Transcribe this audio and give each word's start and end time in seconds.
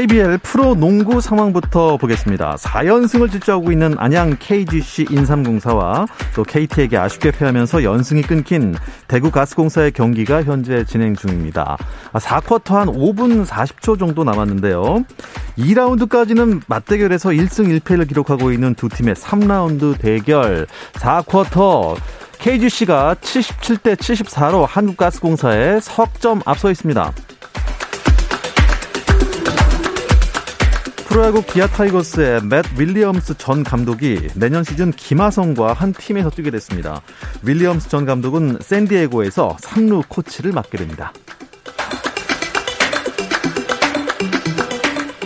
KBL 0.00 0.38
프로 0.38 0.74
농구 0.74 1.20
상황부터 1.20 1.98
보겠습니다. 1.98 2.56
4연승을 2.56 3.30
질주하고 3.30 3.70
있는 3.70 3.96
안양 3.98 4.36
KGC 4.38 5.08
인삼공사와 5.10 6.06
또 6.34 6.42
KT에게 6.42 6.96
아쉽게 6.96 7.30
패하면서 7.32 7.84
연승이 7.84 8.22
끊긴 8.22 8.74
대구 9.08 9.30
가스공사의 9.30 9.92
경기가 9.92 10.42
현재 10.42 10.86
진행 10.86 11.14
중입니다. 11.14 11.76
4쿼터 12.14 12.76
한 12.76 12.88
5분 12.88 13.44
40초 13.44 13.98
정도 13.98 14.24
남았는데요. 14.24 15.04
2라운드까지는 15.58 16.62
맞대결에서 16.66 17.30
1승 17.30 17.78
1패를 17.80 18.08
기록하고 18.08 18.52
있는 18.52 18.74
두 18.74 18.88
팀의 18.88 19.14
3라운드 19.16 19.98
대결 19.98 20.66
4쿼터 20.94 21.96
KGC가 22.38 23.16
77대 23.20 23.96
74로 23.96 24.66
한국가스공사에 24.66 25.80
석점 25.80 26.40
앞서 26.46 26.70
있습니다. 26.70 27.12
프로야구 31.10 31.42
기아 31.42 31.66
타이거스의 31.66 32.42
맷 32.44 32.64
윌리엄스 32.78 33.36
전 33.36 33.64
감독이 33.64 34.28
내년 34.36 34.62
시즌 34.62 34.92
김하성과 34.92 35.72
한 35.72 35.92
팀에서 35.92 36.30
뛰게 36.30 36.52
됐습니다. 36.52 37.02
윌리엄스 37.42 37.88
전 37.88 38.06
감독은 38.06 38.58
샌디에고에서 38.60 39.56
3루 39.60 40.04
코치를 40.08 40.52
맡게 40.52 40.78
됩니다. 40.78 41.12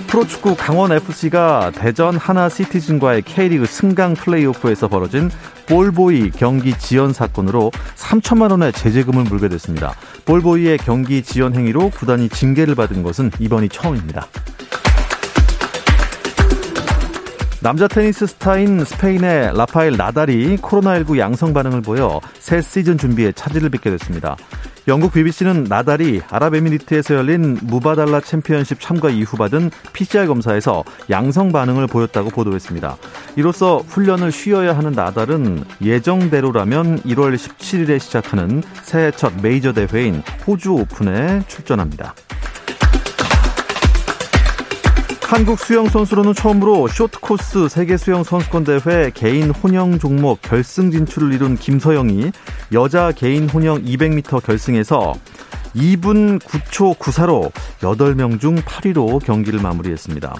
프로축구 0.06 0.56
강원FC가 0.56 1.72
대전 1.74 2.16
하나 2.16 2.48
시티즌과의 2.48 3.20
K리그 3.20 3.66
승강 3.66 4.14
플레이오프에서 4.14 4.88
벌어진 4.88 5.30
볼보이 5.66 6.30
경기 6.30 6.72
지연 6.78 7.12
사건으로 7.12 7.70
3천만 7.96 8.50
원의 8.52 8.72
제재금을 8.72 9.24
물게 9.24 9.48
됐습니다. 9.48 9.92
볼보이의 10.24 10.78
경기 10.78 11.22
지연 11.22 11.54
행위로 11.54 11.90
구단이 11.90 12.30
징계를 12.30 12.74
받은 12.74 13.02
것은 13.02 13.32
이번이 13.38 13.68
처음입니다. 13.68 14.28
남자 17.64 17.88
테니스 17.88 18.26
스타인 18.26 18.84
스페인의 18.84 19.56
라파엘 19.56 19.96
나달이 19.96 20.58
코로나19 20.58 21.16
양성 21.16 21.54
반응을 21.54 21.80
보여 21.80 22.20
새 22.34 22.60
시즌 22.60 22.98
준비에 22.98 23.32
차질을 23.32 23.70
빚게 23.70 23.88
됐습니다. 23.88 24.36
영국 24.86 25.14
BBC는 25.14 25.64
나달이 25.64 26.20
아랍에미리트에서 26.28 27.14
열린 27.14 27.56
무바달라 27.62 28.20
챔피언십 28.20 28.80
참가 28.80 29.08
이후 29.08 29.38
받은 29.38 29.70
PCR 29.94 30.26
검사에서 30.26 30.84
양성 31.08 31.52
반응을 31.52 31.86
보였다고 31.86 32.28
보도했습니다. 32.28 32.98
이로써 33.36 33.78
훈련을 33.78 34.30
쉬어야 34.30 34.76
하는 34.76 34.92
나달은 34.92 35.64
예정대로라면 35.80 37.00
1월 37.04 37.34
17일에 37.34 37.98
시작하는 37.98 38.62
새해 38.82 39.10
첫 39.10 39.32
메이저 39.40 39.72
대회인 39.72 40.22
호주 40.46 40.72
오픈에 40.72 41.40
출전합니다. 41.48 42.14
한국 45.26 45.58
수영 45.58 45.88
선수로는 45.88 46.34
처음으로 46.34 46.86
쇼트코스 46.86 47.68
세계 47.68 47.96
수영 47.96 48.22
선수권 48.22 48.64
대회 48.64 49.10
개인 49.12 49.50
혼영 49.50 49.98
종목 49.98 50.40
결승 50.42 50.90
진출을 50.90 51.32
이룬 51.32 51.56
김서영이 51.56 52.30
여자 52.72 53.10
개인 53.10 53.48
혼영 53.48 53.82
200m 53.82 54.44
결승에서 54.44 55.14
2분 55.74 56.38
9초 56.40 56.98
94로 56.98 57.50
8명 57.80 58.38
중 58.38 58.54
8위로 58.56 59.24
경기를 59.24 59.60
마무리했습니다. 59.60 60.34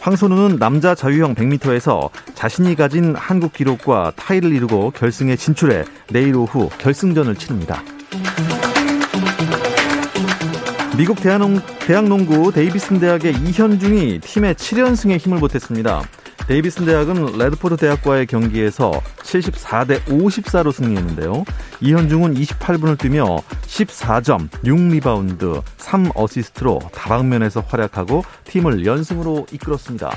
황선우는 0.00 0.58
남자 0.58 0.94
자유형 0.94 1.34
100m에서 1.34 2.10
자신이 2.34 2.74
가진 2.74 3.14
한국 3.14 3.52
기록과 3.52 4.12
타이를 4.16 4.52
이루고 4.52 4.90
결승에 4.90 5.36
진출해 5.36 5.84
내일 6.10 6.34
오후 6.34 6.70
결승전을 6.78 7.36
치릅니다. 7.36 7.82
미국 10.96 11.20
대한농, 11.20 11.60
대학농구 11.80 12.52
데이비슨 12.52 13.00
대학의 13.00 13.32
이현중이 13.32 14.20
팀의 14.20 14.54
7연승에 14.54 15.18
힘을 15.18 15.40
보탰습니다. 15.40 16.02
데이비슨 16.46 16.86
대학은 16.86 17.36
레드포드 17.36 17.76
대학과의 17.78 18.26
경기에서 18.26 18.92
74대 19.18 20.00
54로 20.04 20.70
승리했는데요. 20.70 21.44
이현중은 21.80 22.34
28분을 22.34 22.96
뛰며 22.96 23.24
14점, 23.66 24.48
6리바운드, 24.62 25.62
3어시스트로 25.78 26.92
다방면에서 26.92 27.64
활약하고 27.66 28.22
팀을 28.44 28.86
연승으로 28.86 29.46
이끌었습니다. 29.50 30.12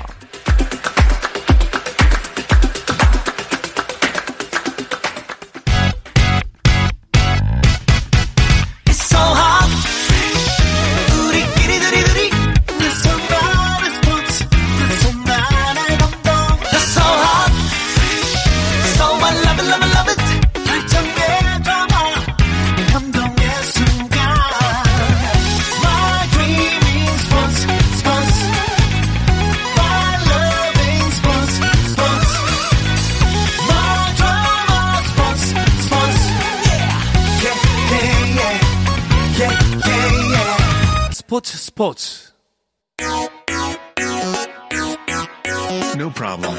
스포츠 41.38 41.56
스포츠 41.56 42.32
No 45.96 46.10
problem. 46.12 46.58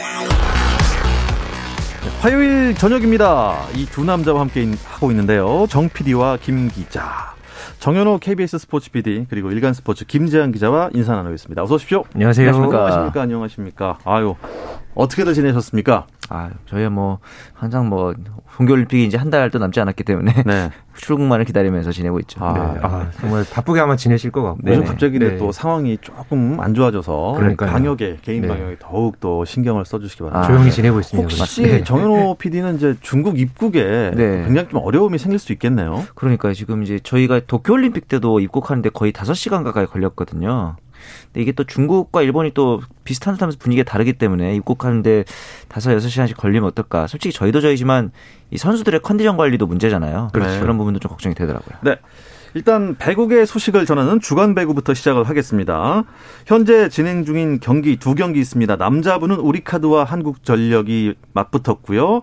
화요일 2.21 2.73
저녁입니다. 2.75 3.57
이 3.75 3.85
두 3.87 4.05
남자와 4.05 4.39
함께 4.39 4.65
하고 4.85 5.11
있는데요. 5.11 5.65
정 5.69 5.89
PD와 5.89 6.37
김 6.37 6.69
기자. 6.69 7.33
정현호 7.79 8.19
KBS 8.19 8.57
스포츠 8.59 8.89
PD 8.91 9.25
그리고 9.29 9.51
일간 9.51 9.73
스포츠 9.73 10.05
김재한 10.05 10.53
기자와 10.53 10.91
인사 10.93 11.13
나누겠습니다. 11.13 11.61
어서 11.61 11.75
오십시오. 11.75 12.05
안녕하세요. 12.13 12.49
안녕하십니까. 12.49 13.21
안녕하십니까. 13.21 13.97
아유 14.05 14.35
어떻게들 14.99 15.33
지내셨습니까? 15.33 16.07
아 16.29 16.49
저희 16.67 16.87
뭐 16.89 17.19
항상 17.53 17.89
뭐 17.89 18.13
동계올림픽이 18.59 19.05
이제 19.05 19.17
한 19.17 19.29
달도 19.29 19.57
남지 19.57 19.79
않았기 19.79 20.03
때문에 20.03 20.43
네. 20.45 20.69
출국만을 20.97 21.45
기다리면서 21.45 21.93
지내고 21.93 22.19
있죠. 22.19 22.43
아, 22.43 22.73
네. 22.73 22.79
아, 22.83 23.09
정말 23.21 23.45
바쁘게 23.49 23.79
아마 23.79 23.95
지내실 23.95 24.31
것 24.31 24.43
같고. 24.43 24.59
요즘 24.67 24.83
갑자기 24.83 25.17
네. 25.17 25.37
또 25.37 25.53
상황이 25.53 25.97
조금 26.01 26.59
안 26.59 26.73
좋아져서 26.73 27.35
그러니까요. 27.37 27.71
방역에 27.71 28.17
개인 28.21 28.41
네. 28.41 28.49
방역에 28.49 28.75
더욱 28.79 29.21
더 29.21 29.45
신경을 29.45 29.85
써주시기 29.85 30.23
바랍니다. 30.23 30.45
아, 30.45 30.47
조용히 30.51 30.71
지내고 30.71 30.99
있습니다. 30.99 31.29
혹시 31.29 31.61
네. 31.61 31.83
정현호 31.85 32.35
PD는 32.35 32.75
이제 32.75 32.97
중국 32.99 33.39
입국에 33.39 34.11
네. 34.13 34.43
굉장히 34.43 34.67
좀 34.67 34.81
어려움이 34.83 35.17
생길 35.17 35.39
수 35.39 35.53
있겠네요. 35.53 36.03
그러니까 36.15 36.51
지금 36.51 36.83
이제 36.83 36.99
저희가 36.99 37.39
도쿄올림픽 37.47 38.09
때도 38.09 38.41
입국하는데 38.41 38.89
거의 38.89 39.13
5 39.17 39.33
시간 39.35 39.63
가까이 39.63 39.85
걸렸거든요. 39.85 40.75
근데 41.25 41.41
이게 41.41 41.51
또 41.51 41.63
중국과 41.63 42.21
일본이 42.21 42.51
또 42.53 42.81
비슷한 43.03 43.33
듯하면서 43.35 43.57
분위기가 43.59 43.89
다르기 43.89 44.13
때문에 44.13 44.55
입국하는데 44.55 45.25
다섯 45.67 45.93
여섯 45.93 46.09
시간씩 46.09 46.37
걸리면 46.37 46.67
어떨까. 46.69 47.07
솔직히 47.07 47.33
저희도 47.33 47.61
저희지만 47.61 48.11
이 48.51 48.57
선수들의 48.57 49.01
컨디션 49.01 49.37
관리도 49.37 49.67
문제잖아요. 49.67 50.29
그렇죠. 50.33 50.59
그런 50.59 50.77
부분도 50.77 50.99
좀 50.99 51.09
걱정이 51.09 51.35
되더라고요. 51.35 51.77
네. 51.83 51.97
일단 52.55 52.95
배구의 52.97 53.45
소식을 53.45 53.85
전하는 53.85 54.19
주간 54.19 54.55
배구부터 54.55 54.93
시작을 54.93 55.25
하겠습니다. 55.25 56.03
현재 56.45 56.89
진행 56.89 57.25
중인 57.25 57.59
경기 57.59 57.97
두 57.97 58.15
경기 58.15 58.39
있습니다. 58.39 58.75
남자부는 58.75 59.35
우리카드와 59.35 60.03
한국전력이 60.03 61.13
맞붙었고요. 61.33 62.21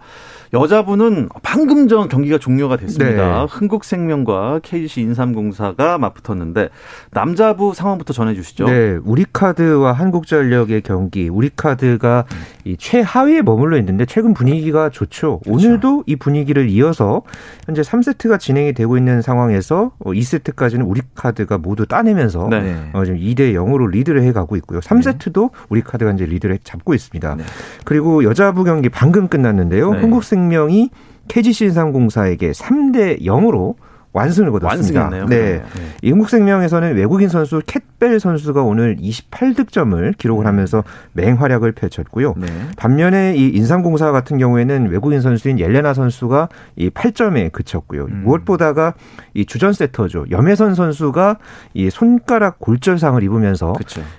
여자분은 0.53 1.29
방금 1.43 1.89
전 1.89 2.09
경기가 2.09 2.39
종료가 2.39 2.77
됐습니다. 2.77 3.41
네. 3.41 3.47
흥국생명과 3.49 4.61
KGC 4.63 5.01
인삼공사가 5.03 5.99
맞붙었는데 5.99 6.69
남자부 7.11 7.75
상황부터 7.75 8.13
전해주시죠. 8.13 8.67
네, 8.67 8.99
우리카드와 9.05 9.93
한국전력의 9.93 10.83
경기. 10.83 11.29
우리카드가 11.29 12.25
이 12.65 12.77
최하위에 12.77 13.43
머물러 13.43 13.79
있는데 13.79 14.05
최근 14.07 14.35
분위기가 14.35 14.91
좋죠. 14.91 15.41
그렇죠. 15.41 15.67
오늘도 15.69 16.05
이 16.07 16.17
분위기를 16.17 16.69
이어서 16.69 17.23
현재 17.67 17.83
3세트가 17.83 18.39
진행이 18.39 18.73
되고 18.73 18.97
있는 18.97 19.23
상황에서 19.23 19.93
2세트까지는 20.01 20.89
우리카드가 20.89 21.59
모두 21.59 21.87
따내면서 21.87 22.49
네. 22.49 22.91
어, 22.93 23.05
지금 23.05 23.19
2대 23.19 23.55
0으로 23.55 23.91
리드를 23.91 24.23
해가고 24.23 24.57
있고요. 24.57 24.81
3세트도 24.81 25.51
우리카드가 25.69 26.13
이제 26.13 26.27
리드를 26.27 26.59
잡고 26.63 26.95
있습니다. 26.95 27.37
네. 27.37 27.45
그리고 27.85 28.25
여자부 28.25 28.65
경기 28.65 28.89
방금 28.89 29.29
끝났는데요. 29.29 29.93
네. 29.93 30.01
흥국생 30.01 30.36
생명이 30.37 30.91
KGC 31.29 31.65
인삼공사에게 31.67 32.53
3대 32.53 33.23
0으로 33.23 33.75
완승을 34.17 34.51
거뒀습니다. 34.51 35.03
완승했네요. 35.03 35.27
네. 35.27 35.63
네. 35.63 35.83
이 36.01 36.11
흥국생명에서는 36.11 36.97
외국인 36.97 37.29
선수 37.29 37.61
캣벨 37.67 38.19
선수가 38.19 38.63
오늘 38.63 38.97
28득점을 38.97 40.17
기록을 40.17 40.47
하면서 40.47 40.83
맹활약을 41.13 41.73
펼쳤고요. 41.73 42.35
네. 42.39 42.47
반면에 42.77 43.37
이 43.37 43.49
인삼공사 43.49 44.13
같은 44.13 44.39
경우에는 44.39 44.89
외국인 44.89 45.21
선수인 45.21 45.59
옐레나 45.59 45.93
선수가 45.93 46.49
이 46.77 46.89
8점에 46.89 47.53
그쳤고요. 47.53 48.07
음. 48.07 48.23
무엇보다가 48.25 48.95
이 49.35 49.45
주전 49.45 49.75
세터죠. 49.75 50.25
염혜선 50.31 50.75
선수가 50.75 51.37
이 51.75 51.91
손가락 51.91 52.59
골절상을 52.59 53.23
입으면서 53.23 53.75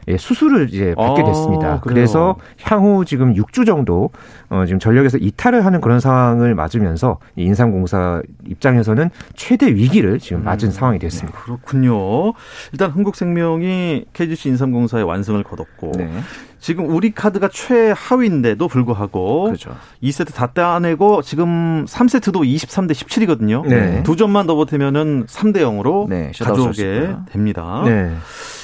예, 0.08 0.18
수술을 0.18 0.70
이제 0.72 0.94
받게 0.96 1.24
아, 1.24 1.26
됐습니다. 1.26 1.68
아, 1.74 1.80
그래서 1.80 2.36
향후 2.62 3.04
지금 3.04 3.34
6주 3.34 3.66
정도 3.66 4.12
어, 4.50 4.64
지금 4.66 4.80
전력에서 4.80 5.18
이탈을 5.18 5.66
하는 5.66 5.82
그런 5.82 6.00
상황을 6.00 6.54
맞으면서 6.54 7.18
이 7.36 7.44
인삼공사 7.46 8.22
입장에서는 8.48 9.10
최대 9.36 9.74
위 9.74 9.87
위기를 9.88 10.20
지금 10.20 10.44
맞은 10.44 10.70
음, 10.70 10.72
상황이 10.72 11.00
됐습니다. 11.00 11.38
네, 11.38 11.44
그렇군요. 11.44 12.34
일단 12.72 12.92
한국생명이 12.92 14.06
KGC 14.14 14.50
인삼공사의 14.50 15.04
완승을 15.04 15.44
거뒀고 15.44 15.94
네. 15.98 16.10
지금 16.60 16.90
우리 16.90 17.12
카드가 17.12 17.50
최하위인데도 17.50 18.68
불구하고 18.68 19.46
그렇죠. 19.46 19.76
2세트 20.04 20.34
다 20.34 20.48
따내고 20.48 21.22
지금 21.22 21.86
3세트도 21.86 22.44
23대 22.44 22.92
17이거든요. 22.92 23.66
네. 23.68 24.04
두 24.04 24.16
점만 24.16 24.48
더 24.48 24.56
보태면은 24.56 25.26
3대 25.28 25.58
0으로 25.58 26.08
네, 26.10 26.32
가져오게 26.38 27.16
됩니다. 27.32 27.84
네. 27.86 28.16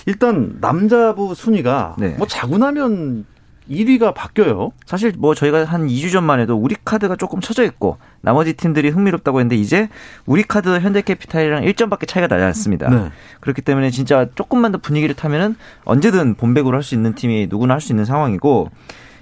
일단 0.06 0.58
남자부 0.60 1.36
순위가 1.36 1.96
네. 1.98 2.16
뭐 2.18 2.28
자고 2.28 2.58
나면 2.58 3.26
1위가 3.70 4.14
바뀌어요. 4.14 4.72
사실 4.86 5.14
뭐 5.18 5.36
저희가 5.36 5.66
한 5.66 5.88
2주 5.88 6.12
전만 6.12 6.40
해도 6.40 6.56
우리 6.56 6.76
카드가 6.84 7.16
조금 7.16 7.40
쳐져 7.42 7.64
있고 7.64 7.98
나머지 8.22 8.54
팀들이 8.54 8.90
흥미롭다고 8.90 9.40
했는데 9.40 9.56
이제 9.56 9.90
우리 10.26 10.44
카드 10.44 10.70
현대캐피탈이랑 10.80 11.64
1점밖에 11.64 12.08
차이가 12.08 12.28
나지 12.28 12.44
않습니다. 12.44 12.90
네. 12.90 13.10
그렇기 13.40 13.62
때문에 13.62 13.90
진짜 13.90 14.28
조금만 14.36 14.72
더 14.72 14.78
분위기를 14.78 15.16
타면은 15.16 15.56
언제든 15.86 16.36
본백으로 16.36 16.76
할 16.76 16.84
수 16.84 16.96
있는 16.96 17.16
팀이 17.16 17.48
누구나 17.50 17.76
할 17.76 17.82
수 17.82 17.92
있는 17.94 18.06
상황이고 18.06 18.70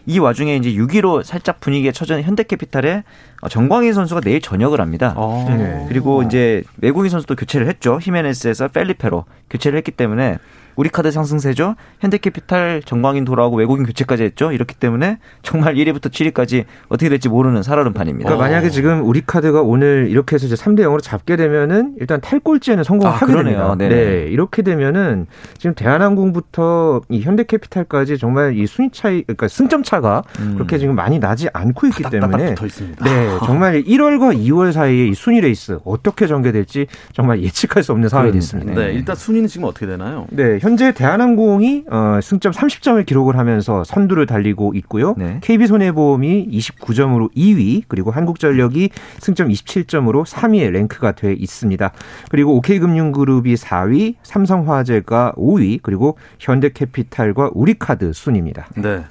이 0.07 0.17
와중에 0.17 0.55
이제 0.55 0.71
6위로 0.73 1.23
살짝 1.23 1.59
분위기에 1.59 1.91
처진 1.91 2.21
현대캐피탈의 2.23 3.03
정광희 3.49 3.93
선수가 3.93 4.21
내일 4.21 4.41
전역을 4.41 4.81
합니다. 4.81 5.13
아. 5.15 5.45
네. 5.55 5.85
그리고 5.87 6.23
이제 6.23 6.63
외국인 6.81 7.11
선수도 7.11 7.35
교체를 7.35 7.67
했죠. 7.67 7.99
히메네스에서 8.01 8.69
펠리페로 8.69 9.25
교체를 9.51 9.77
했기 9.77 9.91
때문에 9.91 10.39
우리카드 10.75 11.11
상승세죠. 11.11 11.75
현대캐피탈 11.99 12.83
정광인 12.85 13.25
돌아오고 13.25 13.57
외국인 13.57 13.85
교체까지 13.85 14.23
했죠. 14.23 14.51
이렇기 14.51 14.75
때문에 14.75 15.19
정말 15.41 15.75
1위부터 15.75 16.09
7위까지 16.09 16.65
어떻게 16.89 17.09
될지 17.09 17.29
모르는 17.29 17.63
살얼음 17.63 17.93
판입니다. 17.93 18.29
그러니까 18.29 18.47
만약에 18.47 18.69
지금 18.69 19.05
우리카드가 19.05 19.61
오늘 19.61 20.07
이렇게 20.09 20.35
해서 20.35 20.45
이제 20.45 20.55
3대 20.55 20.81
0으로 20.81 21.01
잡게 21.01 21.35
되면은 21.35 21.95
일단 21.99 22.21
탈꼴찌에는 22.21 22.83
성공하게 22.83 23.25
아, 23.25 23.27
됩니다. 23.27 23.75
네네. 23.77 23.95
네. 23.95 24.27
이렇게 24.29 24.61
되면은 24.61 25.27
지금 25.57 25.73
대한항공부터 25.75 27.01
이 27.09 27.21
현대캐피탈까지 27.21 28.17
정말 28.17 28.57
이 28.57 28.65
순위 28.67 28.89
차이 28.91 29.23
그러니까 29.23 29.47
승점 29.47 29.83
차가 29.83 30.23
음. 30.39 30.53
그렇게 30.55 30.77
지금 30.77 30.95
많이 30.95 31.19
나지 31.19 31.47
않고 31.53 31.87
있기 31.87 32.03
때문에 32.09 32.55
네, 32.55 32.55
정말 33.45 33.83
1월과 33.83 34.37
2월 34.37 34.71
사이에 34.71 35.07
이 35.07 35.13
순위 35.13 35.41
레이스 35.41 35.79
어떻게 35.85 36.27
전개될지 36.27 36.87
정말 37.13 37.41
예측할 37.41 37.83
수 37.83 37.91
없는 37.91 38.09
상황이 38.09 38.31
됐습니다. 38.31 38.73
네, 38.73 38.93
일단 38.93 39.15
순위는 39.15 39.47
지금 39.47 39.67
어떻게 39.67 39.85
되나요? 39.85 40.27
네, 40.29 40.59
현재 40.61 40.93
대한항공이 40.93 41.85
어, 41.89 42.19
승점 42.21 42.51
30점을 42.51 43.03
기록을 43.03 43.35
하면서 43.35 43.83
선두를 43.83 44.27
달리고 44.27 44.73
있고요. 44.75 45.15
네. 45.17 45.39
KB손해보험이 45.41 46.49
29점으로 46.51 47.33
2위, 47.35 47.85
그리고 47.87 48.11
한국전력이 48.11 48.91
승점 49.17 49.49
27점으로 49.49 50.23
3위에 50.23 50.69
랭크가 50.69 51.13
돼 51.13 51.33
있습니다. 51.33 51.91
그리고 52.29 52.55
OK금융그룹이 52.57 53.55
4위, 53.55 54.15
삼성화재가 54.21 55.33
5위, 55.35 55.79
그리고 55.81 56.19
현대캐피탈과 56.39 57.49
우리카드 57.55 58.13
순입니다. 58.13 58.67
네. 58.75 59.03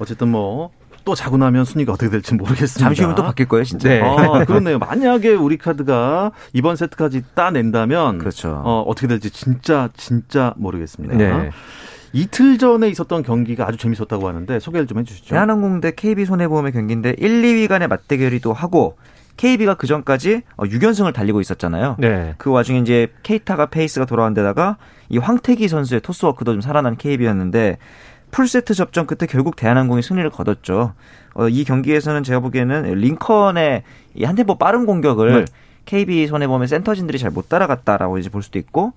어쨌든 0.00 0.28
뭐 0.28 0.70
또 1.04 1.14
자고 1.14 1.36
나면 1.36 1.64
순위가 1.64 1.92
어떻게 1.92 2.10
될지 2.10 2.34
모르겠습니다. 2.34 2.84
잠시 2.84 3.02
후면 3.02 3.14
또 3.16 3.22
바뀔 3.22 3.46
거예요, 3.48 3.64
진짜. 3.64 3.88
네. 3.88 4.00
아, 4.00 4.44
그렇네요. 4.44 4.78
만약에 4.78 5.34
우리 5.34 5.56
카드가 5.56 6.32
이번 6.52 6.76
세트까지 6.76 7.24
따낸다면 7.34 8.18
그렇죠. 8.18 8.62
어, 8.64 8.82
어떻게 8.86 9.06
될지 9.06 9.30
진짜 9.30 9.88
진짜 9.96 10.54
모르겠습니다. 10.56 11.16
네. 11.16 11.50
이틀 12.12 12.58
전에 12.58 12.88
있었던 12.88 13.22
경기가 13.22 13.66
아주 13.66 13.76
재밌었다고 13.76 14.28
하는데 14.28 14.58
소개를 14.60 14.86
좀 14.86 14.98
해주시죠. 14.98 15.28
대한항공 15.30 15.80
대 15.80 15.92
KB 15.94 16.24
손해보험의 16.24 16.72
경기인데 16.72 17.14
1, 17.18 17.42
2위 17.42 17.68
간의 17.68 17.88
맞대결이기도 17.88 18.52
하고 18.52 18.96
KB가 19.36 19.74
그 19.74 19.86
전까지 19.86 20.42
6연승을 20.56 21.08
어, 21.08 21.12
달리고 21.12 21.40
있었잖아요. 21.40 21.96
네. 21.98 22.34
그 22.38 22.50
와중에 22.50 22.80
이제 22.80 23.08
케이타가 23.22 23.66
페이스가 23.66 24.04
돌아온 24.04 24.34
데다가 24.34 24.76
이 25.08 25.18
황택의 25.18 25.68
선수의 25.68 26.00
토스워크도 26.00 26.52
좀 26.52 26.60
살아난 26.60 26.96
KB였는데 26.96 27.78
풀세트 28.30 28.74
접전 28.74 29.06
끝에 29.06 29.26
결국 29.28 29.56
대한항공이 29.56 30.02
승리를 30.02 30.28
거뒀죠. 30.30 30.92
어, 31.34 31.48
이 31.48 31.64
경기에서는 31.64 32.22
제가 32.24 32.40
보기에는 32.40 32.94
링컨의 32.94 33.82
이 34.14 34.24
한 34.24 34.34
템포 34.34 34.58
빠른 34.58 34.86
공격을 34.86 35.32
네. 35.32 35.44
KB 35.86 36.26
손해보험의 36.26 36.68
센터진들이 36.68 37.18
잘 37.18 37.30
못 37.30 37.48
따라갔다라고 37.48 38.18
이제 38.18 38.28
볼 38.30 38.42
수도 38.42 38.58
있고 38.58 38.92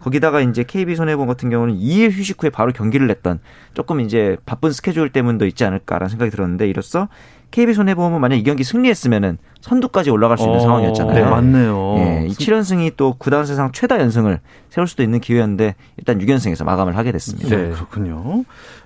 거기다가 0.00 0.40
이제 0.40 0.64
KB 0.64 0.96
손해보험 0.96 1.28
같은 1.28 1.48
경우는 1.48 1.76
2일 1.78 2.10
휴식 2.10 2.42
후에 2.42 2.50
바로 2.50 2.72
경기를 2.72 3.06
냈던 3.06 3.40
조금 3.72 4.00
이제 4.00 4.36
바쁜 4.44 4.72
스케줄 4.72 5.08
때문도 5.10 5.46
있지 5.46 5.64
않을까라는 5.64 6.10
생각이 6.10 6.30
들었는데 6.30 6.68
이로써 6.68 7.08
KB 7.54 7.72
손해보험은 7.72 8.20
만약 8.20 8.34
이 8.34 8.42
경기 8.42 8.64
승리했으면은 8.64 9.38
선두까지 9.60 10.10
올라갈 10.10 10.36
수 10.36 10.42
있는 10.42 10.56
어, 10.56 10.60
상황이었잖아요. 10.60 11.14
네, 11.14 11.30
맞네요. 11.30 11.94
예, 11.98 12.26
이 12.26 12.32
7연승이 12.32 12.94
또 12.96 13.14
구단 13.16 13.46
세상 13.46 13.70
최다 13.70 14.00
연승을 14.00 14.40
세울 14.70 14.88
수도 14.88 15.04
있는 15.04 15.20
기회였는데 15.20 15.76
일단 15.96 16.18
6연승에서 16.18 16.64
마감을 16.64 16.96
하게 16.96 17.12
됐습니다. 17.12 17.48
네, 17.48 17.70
그렇군요. 17.70 18.42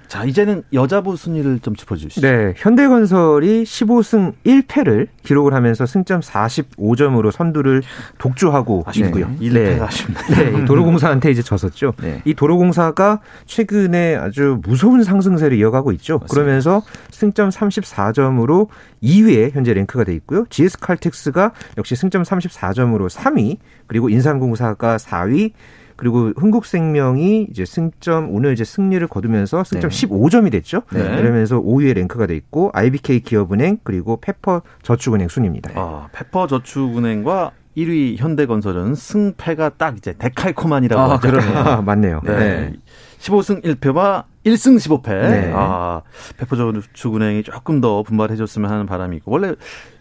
자, 0.09 0.25
이제는 0.25 0.63
여자부 0.73 1.17
순위를 1.17 1.61
좀 1.61 1.77
짚어주시죠. 1.77 2.27
네, 2.27 2.55
현대건설이 2.57 3.65
15승 3.65 4.33
1패를 4.45 5.09
기록을 5.23 5.53
하면서 5.53 5.85
승점 5.85 6.21
45점으로 6.21 7.31
선두를 7.31 7.83
독주하고 8.17 8.85
아쉽고요. 8.87 9.29
네. 9.29 9.49
1패가 9.49 9.53
네. 9.53 9.81
아쉽네요. 9.81 10.59
네, 10.59 10.65
도로공사한테 10.65 11.31
이제 11.31 11.43
졌었죠. 11.43 11.93
네. 12.01 12.23
이 12.25 12.33
도로공사가 12.33 13.21
최근에 13.45 14.17
아주 14.17 14.61
무서운 14.63 15.05
상승세를 15.05 15.59
이어가고 15.59 15.93
있죠. 15.93 16.15
맞습니다. 16.21 16.35
그러면서 16.35 16.83
승점 17.11 17.51
34점으로 17.51 18.69
2위에 19.03 19.53
현재 19.53 19.75
랭크가 19.75 20.05
돼 20.05 20.15
있고요. 20.15 20.47
GS 20.49 20.79
칼텍스가 20.79 21.53
역시 21.77 21.95
승점 21.97 22.23
34점으로 22.23 23.11
3위, 23.11 23.59
그리고 23.87 24.09
인삼공사가 24.09 24.97
4위, 24.97 25.53
그리고 25.99 26.33
흥국생명이 26.37 27.49
이제 27.51 27.65
승점 27.65 28.33
오늘 28.33 28.53
이제 28.53 28.63
승리를 28.63 29.05
거두면서 29.09 29.65
승점 29.65 29.91
네. 29.91 30.07
15점이 30.07 30.53
됐죠. 30.53 30.83
네. 30.93 31.03
그러면서 31.03 31.61
5위에 31.61 31.93
랭크가 31.95 32.27
돼 32.27 32.37
있고 32.37 32.71
IBK 32.73 33.21
기업은행 33.21 33.79
그리고 33.83 34.17
페퍼 34.21 34.63
저축은행 34.83 35.27
순입니다. 35.27 35.73
아, 35.75 36.09
페퍼 36.13 36.47
저축은행과 36.47 37.51
1위 37.77 38.17
현대건설은 38.17 38.95
승패가 38.95 39.71
딱 39.71 39.97
이제 39.97 40.15
데칼코만이라고 40.17 41.03
아, 41.03 41.15
하죠. 41.15 41.29
그러네요. 41.29 41.59
아, 41.59 41.83
맞네요. 41.83 42.21
네. 42.25 42.37
네. 42.37 42.73
15승 43.19 43.65
1패와 43.65 44.23
1승 44.47 44.77
15패. 44.77 45.09
네. 45.09 45.53
아, 45.53 46.03
페퍼저축은행이 46.37 47.43
조금 47.43 47.81
더 47.81 48.05
분발해줬으면 48.05 48.71
하는 48.71 48.87
바람이고 48.87 49.29
원래 49.33 49.55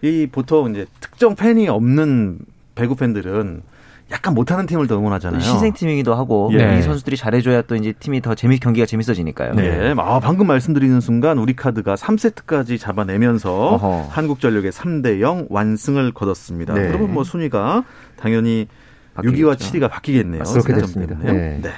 이 0.04 0.28
보통 0.32 0.70
이제 0.70 0.86
특정 1.00 1.34
팬이 1.34 1.68
없는 1.68 2.38
배구 2.76 2.96
팬들은 2.96 3.64
약간 4.12 4.34
못하는 4.34 4.66
팀을 4.66 4.88
더 4.88 4.98
응원하잖아요. 4.98 5.42
신생팀이기도 5.42 6.16
하고 6.16 6.50
예. 6.54 6.80
이 6.80 6.82
선수들이 6.82 7.18
잘해줘야 7.18 7.64
또 7.64 7.76
이제 7.76 7.92
팀이 7.92 8.22
더 8.22 8.36
재미 8.36 8.58
경기가 8.58 8.86
재밌어지니까요. 8.86 9.54
네. 9.54 9.94
아 9.98 10.20
방금 10.20 10.48
말씀드리는 10.48 11.02
순간 11.02 11.38
우리 11.38 11.56
카드가 11.56 11.96
3세트까지 11.96 12.80
잡아내면서 12.80 13.54
어허. 13.54 14.08
한국전력의 14.10 14.72
3대 14.72 15.20
0 15.20 15.48
완승을 15.50 16.14
거뒀습니다. 16.14 16.74
네. 16.74 16.88
그러면 16.88 17.14
뭐 17.14 17.24
순위가 17.24 17.84
당연히 18.18 18.68
바뀌겠죠. 19.14 19.44
6위와 19.44 19.56
7위가 19.56 19.90
바뀌겠네요. 19.90 20.44
그렇게 20.44 20.74
됐습니다. 20.74 21.18
네. 21.22 21.60
네. 21.62 21.70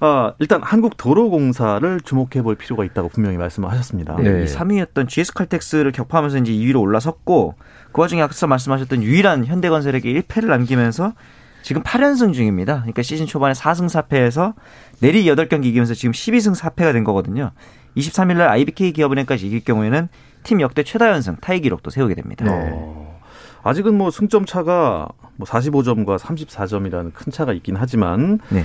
어, 0.00 0.32
일단 0.38 0.62
한국도로공사를 0.62 2.00
주목해 2.00 2.40
볼 2.42 2.54
필요가 2.54 2.84
있다고 2.84 3.10
분명히 3.10 3.36
말씀을 3.36 3.70
하셨습니다. 3.70 4.16
네. 4.16 4.46
3위였던 4.46 5.08
GS 5.08 5.34
칼텍스를 5.34 5.92
격파하면서 5.92 6.38
이제 6.38 6.52
2위로 6.52 6.80
올라섰고 6.80 7.54
그 7.92 8.00
와중에 8.00 8.22
앞서 8.22 8.46
말씀하셨던 8.46 9.02
유일한 9.02 9.44
현대건설에게 9.44 10.10
1패를 10.22 10.46
남기면서 10.46 11.12
지금 11.62 11.82
8연승 11.82 12.32
중입니다. 12.32 12.80
그러니까 12.80 13.02
시즌 13.02 13.26
초반에 13.26 13.52
4승 13.52 13.88
4패에서 13.88 14.54
내리 15.00 15.24
8경기 15.24 15.66
이기면서 15.66 15.94
지금 15.94 16.12
12승 16.12 16.56
4패가 16.56 16.92
된 16.92 17.04
거거든요. 17.04 17.52
23일 17.96 18.36
날 18.36 18.48
IBK 18.48 18.92
기업은행까지 18.92 19.46
이길 19.46 19.64
경우에는 19.64 20.08
팀 20.42 20.60
역대 20.60 20.82
최다 20.82 21.10
연승 21.10 21.36
타이 21.36 21.60
기록도 21.60 21.90
세우게 21.90 22.14
됩니다. 22.14 22.44
네. 22.44 22.70
어, 22.72 23.20
아직은 23.62 23.94
뭐 23.96 24.10
승점 24.10 24.46
차가 24.46 25.08
뭐 25.36 25.46
45점과 25.46 26.18
34점이라는 26.18 27.12
큰 27.12 27.32
차가 27.32 27.52
있긴 27.52 27.76
하지만 27.76 28.40
네. 28.50 28.64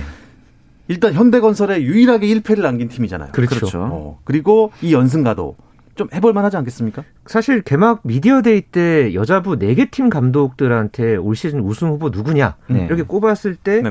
일단 0.88 1.12
현대건설에 1.14 1.82
유일하게 1.82 2.26
1패를 2.28 2.62
남긴 2.62 2.88
팀이잖아요. 2.88 3.32
그렇죠. 3.32 3.56
그렇죠. 3.56 3.88
어, 3.90 4.20
그리고 4.24 4.72
이 4.80 4.94
연승가도 4.94 5.56
좀 5.96 6.08
해볼 6.14 6.32
만하지 6.32 6.56
않겠습니까? 6.58 7.02
사실 7.26 7.62
개막 7.62 8.00
미디어데이 8.04 8.62
때 8.62 9.14
여자부 9.14 9.58
4개 9.58 9.90
팀 9.90 10.08
감독들한테 10.10 11.16
올 11.16 11.34
시즌 11.34 11.60
우승 11.60 11.88
후보 11.88 12.10
누구냐 12.10 12.56
네. 12.68 12.84
이렇게 12.84 13.02
꼽았을 13.02 13.56
때 13.56 13.82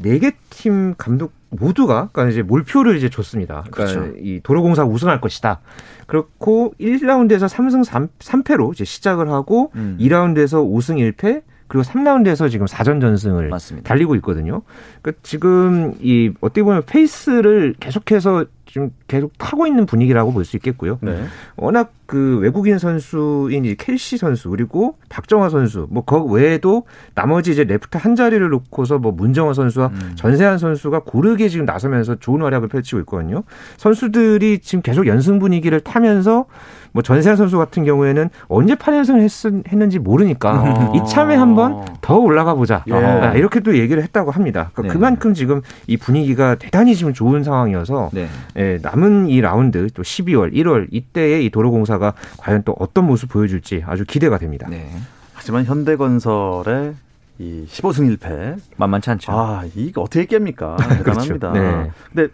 4개 0.00 0.34
팀 0.50 0.94
감독 0.98 1.32
모두가 1.50 2.08
그러니까 2.12 2.30
이제 2.32 2.42
몰표를 2.42 2.96
이제 2.96 3.08
줬습니다. 3.08 3.64
그러니까 3.70 4.00
그렇죠. 4.00 4.16
이 4.18 4.40
도로공사 4.42 4.84
우승할 4.84 5.20
것이다. 5.20 5.60
그렇고 6.06 6.74
1라운드에서 6.80 7.48
3승 7.48 7.84
3, 7.84 8.08
3패로 8.18 8.72
이제 8.72 8.84
시작을 8.84 9.30
하고 9.30 9.70
음. 9.74 9.96
2라운드에서 10.00 10.66
5승 10.66 11.12
1패 11.12 11.42
그리고 11.72 11.84
3라운드에서 11.88 12.50
지금 12.50 12.66
4전 12.66 13.00
전승을 13.00 13.48
맞습니다. 13.48 13.88
달리고 13.88 14.14
있거든요. 14.16 14.60
그러니까 15.00 15.18
지금 15.22 15.94
이 16.02 16.30
어떻게 16.42 16.62
보면 16.62 16.82
페이스를 16.84 17.74
계속해서 17.80 18.44
지금 18.66 18.90
계속 19.08 19.32
타고 19.38 19.66
있는 19.66 19.86
분위기라고 19.86 20.32
볼 20.32 20.44
수 20.44 20.56
있겠고요. 20.56 20.98
네. 21.00 21.24
워낙 21.56 21.92
그 22.04 22.38
외국인 22.40 22.78
선수인 22.78 23.64
이 23.64 23.74
켈시 23.74 24.18
선수 24.18 24.50
그리고 24.50 24.98
박정아 25.08 25.48
선수 25.48 25.86
뭐 25.90 26.02
그 26.04 26.22
외에도 26.24 26.84
나머지 27.14 27.52
이제 27.52 27.64
레프트 27.64 27.96
한 27.96 28.16
자리를 28.16 28.46
놓고서 28.50 28.98
뭐 28.98 29.12
문정원 29.12 29.54
선수와 29.54 29.86
음. 29.88 30.12
전새얀 30.14 30.58
선수가 30.58 31.00
고르게 31.04 31.48
지금 31.48 31.64
나서면서 31.64 32.16
좋은 32.16 32.42
활약을 32.42 32.68
펼치고 32.68 33.00
있거든요. 33.00 33.44
선수들이 33.78 34.58
지금 34.58 34.82
계속 34.82 35.06
연승 35.06 35.38
분위기를 35.38 35.80
타면서 35.80 36.44
뭐 36.92 37.02
전세한 37.02 37.36
선수 37.36 37.58
같은 37.58 37.84
경우에는 37.84 38.30
언제 38.48 38.74
8연승을 38.74 39.20
했, 39.20 39.78
는지 39.78 39.98
모르니까 39.98 40.62
어. 40.62 40.92
이참에 40.94 41.34
한번 41.34 41.84
더 42.00 42.16
올라가 42.16 42.54
보자 42.54 42.84
예. 42.88 42.92
아, 42.92 43.34
이렇게 43.34 43.60
또 43.60 43.76
얘기를 43.76 44.02
했다고 44.02 44.30
합니다. 44.30 44.70
그러니까 44.74 44.92
네. 44.92 44.98
그만큼 44.98 45.34
지금 45.34 45.62
이 45.86 45.96
분위기가 45.96 46.54
대단히 46.54 46.94
지금 46.94 47.12
좋은 47.12 47.42
상황이어서 47.42 48.10
네. 48.12 48.28
예, 48.56 48.78
남은 48.82 49.28
이 49.28 49.40
라운드 49.40 49.88
또 49.94 50.02
12월, 50.02 50.52
1월 50.54 50.88
이때의 50.90 51.44
이 51.46 51.50
도로공사가 51.50 52.14
과연 52.38 52.62
또 52.64 52.76
어떤 52.78 53.06
모습 53.06 53.30
보여줄지 53.30 53.82
아주 53.86 54.04
기대가 54.04 54.38
됩니다. 54.38 54.66
네. 54.70 54.90
하지만 55.32 55.64
현대건설의 55.64 56.94
이 57.38 57.64
15승 57.68 58.16
1패 58.16 58.58
만만치 58.76 59.10
않죠. 59.10 59.32
아, 59.32 59.64
이거 59.74 60.02
어떻게 60.02 60.26
깹니까? 60.26 60.76
대단합니다. 60.98 61.52
그렇죠. 61.52 61.52
네. 61.52 61.90
근데 62.14 62.32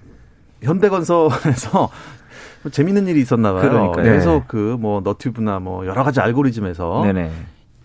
현대건설에서 0.62 1.88
재밌는 2.70 3.06
일이 3.06 3.20
있었나 3.20 3.52
봐요. 3.52 3.62
그러니까요. 3.62 4.04
계속 4.04 4.40
네. 4.40 4.44
그뭐 4.48 5.00
너튜브나 5.02 5.58
뭐 5.58 5.86
여러 5.86 6.02
가지 6.02 6.20
알고리즘에서 6.20 7.02
네네. 7.04 7.30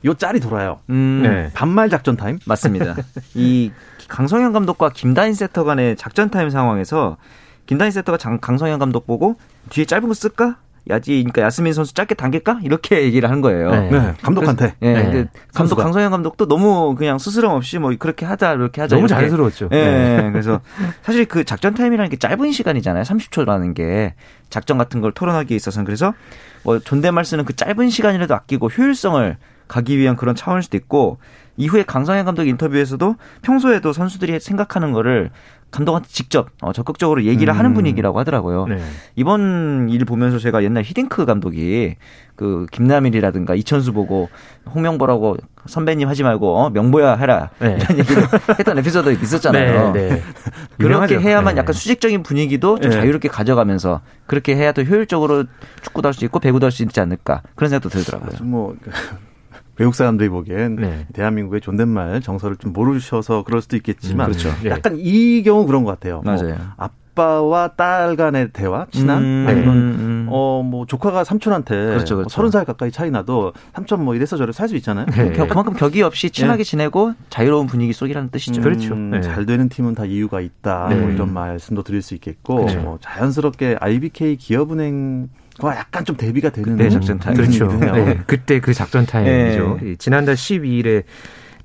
요 0.06 0.14
짤이 0.14 0.40
돌아요. 0.40 0.80
음. 0.90 1.22
네. 1.24 1.50
반말 1.54 1.90
작전 1.90 2.18
타임? 2.18 2.40
맞습니다. 2.46 2.96
이 3.36 3.72
강성형 4.10 4.52
감독과 4.54 4.90
김다인 4.90 5.34
세터 5.34 5.64
간의 5.64 5.96
작전 5.96 6.30
타임 6.30 6.50
상황에서 6.50 7.18
김다인 7.66 7.92
세터가 7.92 8.18
장, 8.18 8.40
강성형 8.40 8.80
감독 8.80 9.08
보고 9.08 9.36
뒤에 9.70 9.86
짧은 9.86 10.08
거 10.08 10.14
쓸까? 10.14 10.58
야지, 10.90 11.14
그러니까 11.14 11.44
야스민 11.44 11.72
선수 11.72 11.94
짧게 11.94 12.16
당길까? 12.16 12.60
이렇게 12.64 13.04
얘기를 13.04 13.30
한 13.30 13.40
거예요. 13.40 13.72
네. 13.72 13.90
네. 13.90 14.14
감독한테. 14.22 14.76
예. 14.82 14.94
네. 14.94 15.12
네. 15.12 15.26
감독 15.54 15.78
강성형 15.78 16.12
감독도 16.12 16.48
너무 16.48 16.96
그냥 16.96 17.18
스스럼 17.20 17.54
없이 17.54 17.80
뭐 17.80 17.94
그렇게 17.98 18.26
하자, 18.26 18.54
이렇게 18.54 18.82
하자. 18.82 18.96
너무 18.96 19.06
이렇게. 19.06 19.22
자연스러웠죠. 19.22 19.70
예. 19.72 19.76
네. 19.76 20.32
그래서 20.32 20.60
사실 21.02 21.26
그 21.26 21.46
작전 21.46 21.74
타임이라는 21.74 22.10
게 22.10 22.18
짧은 22.18 22.52
시간이잖아요. 22.52 23.04
30초라는 23.04 23.76
게 23.76 24.16
작전 24.50 24.78
같은 24.78 25.00
걸 25.00 25.14
토론하기 25.14 25.54
에 25.54 25.56
있어서는 25.56 25.86
그래서 25.86 26.14
뭐 26.64 26.80
존댓말 26.80 27.24
쓰는 27.24 27.46
그 27.46 27.56
짧은 27.56 27.90
시간이라도 27.90 28.36
아끼고 28.36 28.68
효율성을 28.68 29.38
가기 29.70 29.98
위한 29.98 30.16
그런 30.18 30.36
차원일 30.36 30.64
수도 30.64 30.78
있고 30.78 31.18
이후에 31.56 31.84
강성현 31.84 32.26
감독 32.26 32.46
인터뷰에서도 32.46 33.16
평소에도 33.42 33.94
선수들이 33.94 34.40
생각하는 34.40 34.92
거를 34.92 35.32
감독한테 35.74 36.08
직접 36.10 36.50
어, 36.62 36.72
적극적으로 36.72 37.24
얘기를 37.24 37.52
음. 37.52 37.58
하는 37.58 37.74
분위기라고 37.74 38.20
하더라고요. 38.20 38.68
네. 38.68 38.78
이번 39.16 39.90
일 39.90 40.06
보면서 40.06 40.38
제가 40.38 40.64
옛날 40.64 40.84
히딩크 40.84 41.26
감독이 41.26 41.96
그 42.36 42.68
김남일이라든가 42.72 43.56
이천수 43.56 43.92
보고 43.92 44.30
홍명보라고 44.74 45.38
선배님 45.66 46.08
하지 46.08 46.24
말고 46.24 46.56
어, 46.58 46.70
명보야 46.70 47.16
해라 47.16 47.50
네. 47.60 47.78
이런 47.82 47.98
얘기를 48.00 48.24
했던 48.60 48.78
에피소드 48.78 49.12
있었잖아요. 49.24 49.92
네, 49.94 50.10
네. 50.10 50.22
그렇게 50.78 51.20
해야만 51.20 51.56
네. 51.56 51.60
약간 51.60 51.74
수직적인 51.74 52.22
분위기도 52.22 52.80
좀 52.80 52.92
네. 52.92 52.98
자유롭게 52.98 53.28
가져가면서 53.30 54.02
그렇게 54.28 54.56
해야 54.56 54.72
더 54.74 54.84
효율적으로 54.84 55.46
축구도 55.82 56.08
할 56.08 56.14
수 56.14 56.24
있고 56.26 56.40
배구도 56.40 56.66
할 56.66 56.72
수 56.72 56.84
있지 56.84 57.00
않을까 57.00 57.42
그런 57.56 57.70
생각도 57.72 57.90
들더라고요. 57.90 58.44
뭐 58.44 58.76
외국 59.78 59.96
사람들이 59.96 60.30
보기엔 60.30 60.76
네. 60.76 61.08
대한민국의 61.14 61.62
존댓말 61.62 62.22
정서를 62.22 62.58
좀 62.58 62.74
모르셔서 62.74 63.44
그럴 63.44 63.62
수도 63.62 63.76
있겠지만 63.76 64.28
음, 64.28 64.32
그렇죠. 64.32 64.50
네. 64.64 64.70
약간 64.70 64.98
이 65.00 65.42
경우 65.44 65.66
그런 65.66 65.84
것 65.84 65.92
같아요. 65.92 66.22
뭐 66.24 66.34
맞아요. 66.34 66.56
뭐 66.56 66.90
아빠와 67.16 67.70
딸 67.70 68.16
간의 68.16 68.50
대화, 68.54 68.86
친한 68.92 69.24
음, 69.24 69.46
아니면 69.48 69.70
음, 69.70 69.96
음. 70.00 70.28
어뭐 70.30 70.86
조카가 70.88 71.24
삼촌한테 71.24 71.76
그렇죠, 71.76 72.16
그렇죠. 72.18 72.42
뭐 72.42 72.50
30살 72.50 72.66
가까이 72.66 72.92
차이 72.92 73.12
나도 73.12 73.54
삼촌 73.74 74.04
뭐 74.04 74.16
이래서 74.16 74.38
저래서 74.38 74.58
살수 74.58 74.76
있잖아요. 74.78 75.06
네. 75.08 75.32
그만큼 75.32 75.74
격이 75.74 76.02
없이 76.02 76.30
친하게 76.30 76.64
네. 76.64 76.70
지내고 76.70 77.14
자유로운 77.30 77.68
분위기 77.68 77.94
속이라는 77.94 78.30
뜻이죠. 78.30 78.62
음, 78.62 78.64
그렇죠. 78.64 78.96
네. 78.96 79.22
잘 79.22 79.46
되는 79.46 79.70
팀은 79.70 79.96
다 79.96 80.06
이유가 80.06 80.42
있다. 80.42 80.88
뭐 80.90 81.08
네. 81.08 81.14
이런 81.14 81.34
말씀도 81.34 81.84
드릴 81.84 82.02
수 82.02 82.14
있겠고 82.16 82.56
그렇죠. 82.56 82.80
뭐 82.80 82.98
자연스럽게 83.02 83.78
IBK 83.80 84.38
기업은행 84.38 85.30
과 85.60 85.76
약간 85.76 86.04
좀 86.04 86.18
대비가 86.18 86.50
되는 86.50 86.76
네, 86.76 86.90
작전 86.90 87.20
타임. 87.20 87.38
그렇죠. 87.38 87.68
네, 87.68 88.20
그때 88.26 88.60
그 88.60 88.74
작전 88.74 89.06
타임이죠. 89.06 89.80
네. 89.82 89.96
지난달 89.98 90.36
12일에 90.36 91.04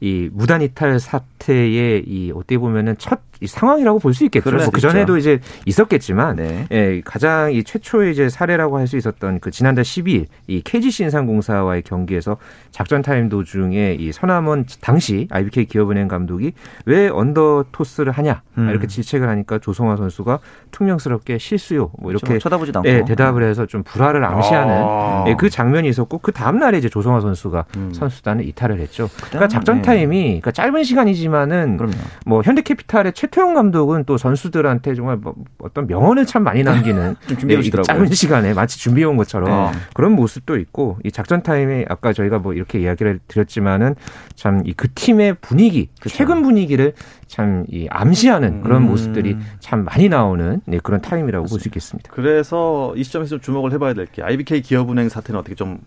이 0.00 0.28
무단 0.32 0.60
이탈 0.62 1.00
사태의 1.00 2.04
이 2.06 2.30
어떻게 2.32 2.58
보면은 2.58 2.96
첫 2.98 3.20
상황이라고 3.46 3.98
볼 4.00 4.12
수 4.14 4.24
있겠죠. 4.24 4.50
뭐 4.50 4.66
그 4.72 4.80
전에도 4.80 5.16
이제 5.16 5.38
있었겠지만 5.66 6.36
네. 6.36 6.66
예, 6.72 7.00
가장 7.04 7.52
이 7.52 7.62
최초의 7.62 8.12
이제 8.12 8.28
사례라고 8.28 8.78
할 8.78 8.86
수 8.88 8.96
있었던 8.96 9.38
그 9.40 9.50
지난달 9.50 9.84
12일 9.84 10.26
이 10.46 10.62
KGC 10.62 11.04
인삼공사와의 11.04 11.82
경기에서 11.82 12.38
작전 12.70 13.02
타임 13.02 13.28
도중에 13.28 13.96
이 13.98 14.12
서남원 14.12 14.64
당시 14.80 15.28
IBK 15.30 15.66
기업은행 15.66 16.08
감독이 16.08 16.52
왜 16.86 17.08
언더 17.08 17.66
토스를 17.70 18.12
하냐 18.12 18.42
음. 18.56 18.70
이렇게 18.70 18.86
질책을 18.86 19.28
하니까 19.28 19.58
조송화 19.58 19.96
선수가 19.96 20.38
퉁명스럽게 20.70 21.38
실수요 21.38 21.90
뭐 21.98 22.10
이렇게. 22.10 22.38
쳐다보지도 22.38 22.78
않고 22.80 22.88
예, 22.88 23.04
대답을 23.04 23.42
해서 23.42 23.66
좀 23.66 23.82
불화를 23.82 24.24
암시하는 24.24 24.74
아. 24.74 25.24
예, 25.28 25.34
그 25.34 25.50
장면이 25.50 25.88
있었고 25.88 26.18
그 26.18 26.32
다음 26.32 26.58
날에 26.58 26.78
이제 26.78 26.88
조성화 26.88 27.20
선수가 27.20 27.64
음. 27.76 27.92
선수단을 27.92 28.46
이탈을 28.46 28.80
했죠. 28.80 29.08
그러니까 29.16 29.48
작전 29.48 29.76
네. 29.76 29.82
타임이 29.82 30.22
그러니까 30.40 30.50
짧은 30.52 30.82
시간이지만은 30.84 31.76
그럼요. 31.76 31.94
뭐 32.26 32.42
현대캐피탈의 32.42 33.12
최 33.12 33.26
최태용 33.28 33.54
감독은 33.54 34.04
또 34.04 34.16
선수들한테 34.16 34.94
정말 34.94 35.16
뭐 35.16 35.34
어떤 35.58 35.86
명언을 35.86 36.26
참 36.26 36.42
많이 36.42 36.62
남기는 36.62 37.16
준비해 37.38 37.60
네, 37.60 37.82
짧은 37.82 38.06
시간에 38.08 38.54
마치 38.54 38.78
준비해 38.78 39.04
온 39.06 39.16
것처럼 39.16 39.72
네. 39.72 39.78
그런 39.94 40.12
모습도 40.12 40.56
있고 40.56 40.98
이 41.04 41.12
작전 41.12 41.42
타임에 41.42 41.84
아까 41.88 42.12
저희가 42.12 42.38
뭐 42.38 42.54
이렇게 42.54 42.80
이야기를 42.80 43.20
드렸지만은 43.28 43.94
참 44.34 44.62
이 44.64 44.72
그 44.76 44.88
팀의 44.94 45.34
분위기 45.40 45.88
그쵸. 46.00 46.16
최근 46.16 46.42
분위기를 46.42 46.94
참 47.26 47.64
이 47.68 47.86
암시하는 47.90 48.62
그런 48.62 48.82
음. 48.82 48.86
모습들이 48.88 49.36
참 49.60 49.84
많이 49.84 50.08
나오는 50.08 50.60
네, 50.64 50.78
그런 50.82 51.00
타임이라고 51.00 51.46
볼 51.46 51.58
수 51.60 51.68
있겠습니다. 51.68 52.10
그래서 52.12 52.92
이 52.96 53.02
시점에서 53.04 53.30
좀 53.30 53.40
주목을 53.40 53.72
해봐야 53.72 53.94
될 53.94 54.06
게 54.06 54.22
IBK 54.22 54.62
기업은행 54.62 55.08
사태는 55.08 55.38
어떻게 55.40 55.54
좀 55.54 55.78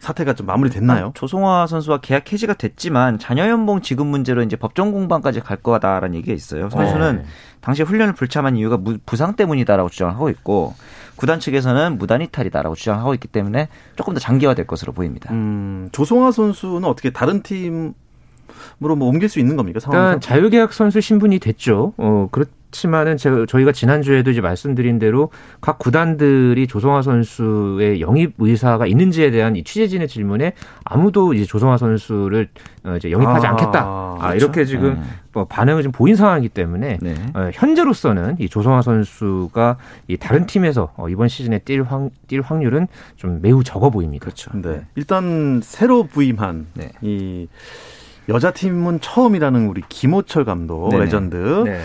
사태가 0.00 0.34
좀 0.34 0.46
마무리됐나요? 0.46 1.06
아, 1.06 1.10
조성화 1.14 1.66
선수와 1.66 1.98
계약 1.98 2.32
해지가 2.32 2.54
됐지만 2.54 3.18
자녀 3.18 3.48
연봉 3.48 3.80
지급 3.80 4.06
문제로 4.06 4.42
이제 4.42 4.56
법정 4.56 4.92
공방까지 4.92 5.40
갈 5.40 5.56
거다라는 5.56 6.14
얘기가 6.16 6.34
있어요. 6.34 6.70
선수는 6.70 7.16
네. 7.18 7.24
당시 7.60 7.82
훈련을 7.82 8.14
불참한 8.14 8.56
이유가 8.56 8.78
부상 9.04 9.34
때문이다라고 9.34 9.88
주장을 9.88 10.14
하고 10.14 10.30
있고 10.30 10.74
구단 11.16 11.40
측에서는 11.40 11.98
무단 11.98 12.22
이탈이다라고 12.22 12.76
주장하고 12.76 13.14
있기 13.14 13.28
때문에 13.28 13.68
조금 13.96 14.14
더 14.14 14.20
장기화될 14.20 14.66
것으로 14.66 14.92
보입니다. 14.92 15.32
음, 15.32 15.88
조성화 15.92 16.30
선수는 16.30 16.84
어떻게 16.84 17.10
다른 17.10 17.42
팀 17.42 17.94
으로 18.82 18.94
뭐 18.94 19.08
옮길 19.08 19.28
수 19.28 19.40
있는 19.40 19.56
겁니까? 19.56 19.80
상황 19.80 20.20
자유계약 20.20 20.72
선수 20.72 21.00
신분이 21.00 21.40
됐죠. 21.40 21.94
어, 21.96 22.28
그렇 22.30 22.44
그렇지만은 22.70 23.16
제가 23.16 23.46
저희가 23.46 23.72
지난주에도 23.72 24.30
이제 24.30 24.40
말씀드린 24.40 24.98
대로 24.98 25.30
각 25.60 25.78
구단들이 25.78 26.66
조성화 26.66 27.02
선수의 27.02 28.00
영입 28.00 28.34
의사가 28.38 28.86
있는지에 28.86 29.30
대한 29.30 29.56
이 29.56 29.64
취재진의 29.64 30.08
질문에 30.08 30.52
아무도 30.84 31.34
이제 31.34 31.44
조성화 31.44 31.78
선수를 31.78 32.48
어, 32.84 32.96
이제 32.96 33.10
영입하지 33.10 33.46
아, 33.46 33.50
않겠다. 33.50 33.80
아, 33.84 34.16
그렇죠? 34.20 34.36
이렇게 34.36 34.64
지금 34.64 34.94
네. 34.94 35.02
뭐 35.32 35.44
반응을 35.46 35.82
좀 35.82 35.92
보인 35.92 36.14
상황이기 36.16 36.50
때문에 36.50 36.98
네. 37.00 37.14
어, 37.34 37.50
현재로서는 37.52 38.36
이 38.38 38.48
조성화 38.48 38.82
선수가 38.82 39.76
이 40.08 40.16
다른 40.16 40.46
팀에서 40.46 40.92
어, 40.96 41.08
이번 41.08 41.28
시즌에 41.28 41.60
뛸, 41.60 41.84
확, 41.84 42.10
뛸 42.28 42.42
확률은 42.42 42.86
좀 43.16 43.40
매우 43.40 43.64
적어 43.64 43.90
보입니다. 43.90 44.24
그렇죠. 44.24 44.50
네. 44.54 44.82
일단 44.94 45.60
새로 45.62 46.04
부임한 46.04 46.66
네. 46.74 46.90
이 47.00 47.48
여자 48.28 48.50
팀은 48.50 49.00
처음이라는 49.00 49.66
우리 49.68 49.82
김호철 49.88 50.44
감독 50.44 50.90
네 50.90 50.98
레전드. 50.98 51.36
네. 51.64 51.80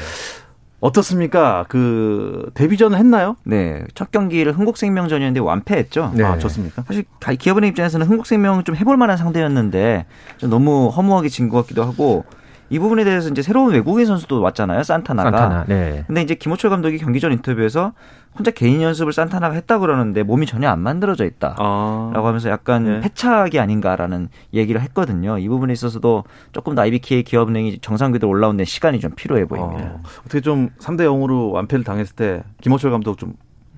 어떻습니까? 0.79 1.65
그 1.69 2.51
데뷔전을 2.55 2.97
했나요? 2.97 3.37
네, 3.45 3.83
첫 3.95 4.11
경기를 4.11 4.51
흥국생명전이었는데 4.51 5.39
완패했죠. 5.39 6.11
네. 6.15 6.23
아 6.25 6.37
좋습니까? 6.37 6.83
사실 6.85 7.05
기업은행 7.39 7.69
입장에서는 7.69 8.05
흥국생명 8.05 8.65
좀 8.65 8.75
해볼 8.75 8.97
만한 8.97 9.15
상대였는데 9.17 10.05
좀 10.39 10.49
너무 10.49 10.89
허무하게 10.89 11.29
진 11.29 11.47
것 11.47 11.61
같기도 11.61 11.83
하고 11.85 12.25
이 12.69 12.79
부분에 12.79 13.03
대해서 13.03 13.29
이제 13.29 13.41
새로운 13.41 13.73
외국인 13.73 14.05
선수도 14.05 14.41
왔잖아요. 14.41 14.83
산타나가. 14.83 15.29
산타나, 15.37 15.65
네. 15.67 16.03
근데 16.07 16.21
이제 16.21 16.35
김호철 16.35 16.69
감독이 16.71 16.97
경기 16.97 17.19
전 17.19 17.31
인터뷰에서 17.31 17.93
혼자 18.35 18.49
개인 18.49 18.81
연습을 18.81 19.13
산타나가 19.13 19.53
했다 19.53 19.77
그러는데 19.77 20.23
몸이 20.23 20.47
전혀 20.47 20.69
안 20.69 20.79
만들어져 20.79 21.25
있다. 21.25 21.55
아. 21.59 22.11
라고 22.13 22.27
하면서 22.27 22.49
약간 22.49 22.83
네. 22.85 22.99
패착이 23.01 23.59
아닌가라는 23.59 24.29
얘기를 24.53 24.81
했거든요. 24.81 25.37
이 25.37 25.47
부분에 25.47 25.71
있어서도 25.73 26.23
조금 26.51 26.73
더 26.73 26.81
IBK의 26.81 27.23
기업은행이 27.23 27.79
정상 27.79 28.11
궤도 28.11 28.27
올라온 28.27 28.57
데 28.57 28.65
시간이 28.65 28.99
좀 28.99 29.11
필요해 29.15 29.45
보입니다. 29.45 29.83
어. 29.83 30.01
어떻게 30.21 30.41
좀 30.41 30.69
3대 30.79 31.01
0으로 31.01 31.51
완패를 31.51 31.83
당했을 31.83 32.15
때 32.15 32.43
김호철 32.61 32.89
감독 32.89 33.19
좀 33.19 33.33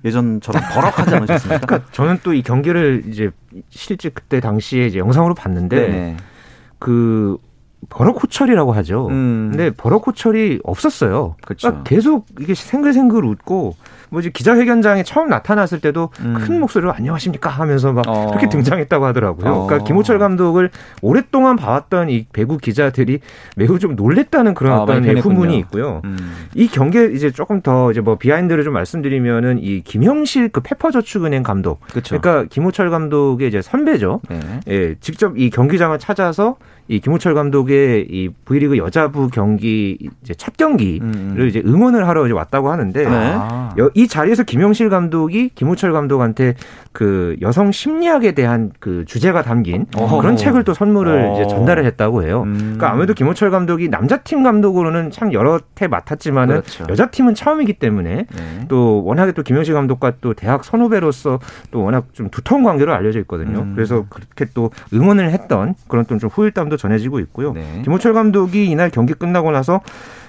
예전처럼 0.06 0.62
버럭하지 0.72 1.14
않으셨습니까? 1.16 1.58
그러니까 1.66 1.90
저는 1.92 2.20
또 2.22 2.32
이 2.32 2.42
경기를 2.42 3.02
이제 3.08 3.30
실제 3.68 4.08
그때 4.08 4.40
당시에 4.40 4.86
이제 4.86 4.98
영상으로 4.98 5.34
봤는데 5.34 5.88
네. 5.88 6.16
그 6.78 7.36
버럭호철이라고 7.88 8.72
하죠. 8.72 9.08
음. 9.08 9.48
근데 9.50 9.70
버럭호철이 9.70 10.60
없었어요. 10.64 11.36
그렇죠. 11.44 11.68
그러니까 11.68 11.88
계속 11.88 12.26
이게 12.40 12.54
생글생글 12.54 13.24
웃고 13.24 13.76
뭐지 14.10 14.32
기자회견장에 14.32 15.02
처음 15.02 15.28
나타났을 15.28 15.80
때도 15.80 16.10
음. 16.20 16.34
큰 16.38 16.60
목소리로 16.60 16.92
안녕하십니까 16.92 17.50
하면서 17.50 17.92
막 17.92 18.04
어. 18.08 18.26
그렇게 18.28 18.48
등장했다고 18.48 19.04
하더라고요. 19.06 19.52
어. 19.52 19.66
그러니까 19.66 19.86
김호철 19.86 20.18
감독을 20.18 20.70
오랫동안 21.02 21.56
봐왔던 21.56 22.10
이 22.10 22.26
배구 22.32 22.58
기자들이 22.58 23.20
매우 23.56 23.78
좀 23.78 23.96
놀랬다는 23.96 24.54
그런 24.54 24.72
아, 24.72 24.82
어떤 24.82 25.04
후문이 25.18 25.58
있고요. 25.58 26.02
음. 26.04 26.16
이 26.54 26.68
경기에 26.68 27.10
이제 27.14 27.30
조금 27.30 27.60
더 27.62 27.90
이제 27.90 28.00
뭐 28.00 28.16
비하인드를 28.16 28.64
좀 28.64 28.74
말씀드리면은 28.74 29.58
이 29.60 29.82
김형실 29.82 30.50
그 30.50 30.60
페퍼저축은행 30.60 31.42
감독, 31.42 31.80
그쵸. 31.92 32.18
그러니까 32.18 32.48
김호철 32.48 32.90
감독의 32.90 33.48
이제 33.48 33.60
선배죠. 33.62 34.20
네. 34.28 34.40
예, 34.68 34.94
직접 35.00 35.38
이 35.38 35.50
경기장을 35.50 35.98
찾아서 35.98 36.56
이 36.88 37.00
김호철 37.00 37.34
감독 37.34 37.65
의 37.70 38.06
이 38.08 38.28
V리그 38.44 38.78
여자부 38.78 39.28
경기 39.28 39.98
이제 40.22 40.34
첫 40.34 40.56
경기를 40.56 41.06
음. 41.06 41.46
이제 41.48 41.62
응원을 41.64 42.06
하러 42.08 42.24
이제 42.26 42.32
왔다고 42.32 42.70
하는데 42.70 43.08
네. 43.08 43.38
이 43.94 44.08
자리에서 44.08 44.42
김영실 44.42 44.90
감독이 44.90 45.50
김호철 45.54 45.92
감독한테 45.92 46.54
그 46.96 47.36
여성 47.42 47.72
심리학에 47.72 48.32
대한 48.32 48.72
그 48.80 49.04
주제가 49.04 49.42
담긴 49.42 49.84
오. 49.98 50.16
그런 50.16 50.34
책을 50.34 50.64
또 50.64 50.72
선물을 50.72 51.26
오. 51.26 51.34
이제 51.34 51.46
전달을 51.46 51.84
했다고 51.84 52.22
해요. 52.22 52.44
음. 52.46 52.56
그러니까 52.56 52.90
아무래도 52.90 53.12
김호철 53.12 53.50
감독이 53.50 53.90
남자팀 53.90 54.42
감독으로는 54.42 55.10
참 55.10 55.34
여러 55.34 55.60
해 55.82 55.88
맡았지만은 55.88 56.62
그렇죠. 56.62 56.86
여자팀은 56.88 57.34
처음이기 57.34 57.74
때문에 57.74 58.24
네. 58.34 58.64
또 58.68 59.04
워낙에 59.04 59.32
또 59.32 59.42
김영실 59.42 59.74
감독과 59.74 60.14
또 60.22 60.32
대학 60.32 60.64
선후배로서 60.64 61.38
또 61.70 61.82
워낙 61.82 62.06
좀 62.14 62.30
두터운 62.30 62.62
관계로 62.64 62.94
알려져 62.94 63.20
있거든요. 63.20 63.58
음. 63.58 63.72
그래서 63.74 64.06
그렇게 64.08 64.46
또 64.54 64.70
응원을 64.94 65.32
했던 65.32 65.74
그런 65.88 66.06
또좀 66.06 66.30
후일담도 66.32 66.78
전해지고 66.78 67.20
있고요. 67.20 67.52
네. 67.52 67.82
김호철 67.84 68.14
감독이 68.14 68.70
이날 68.70 68.88
경기 68.88 69.12
끝나고 69.12 69.50
나서 69.50 69.82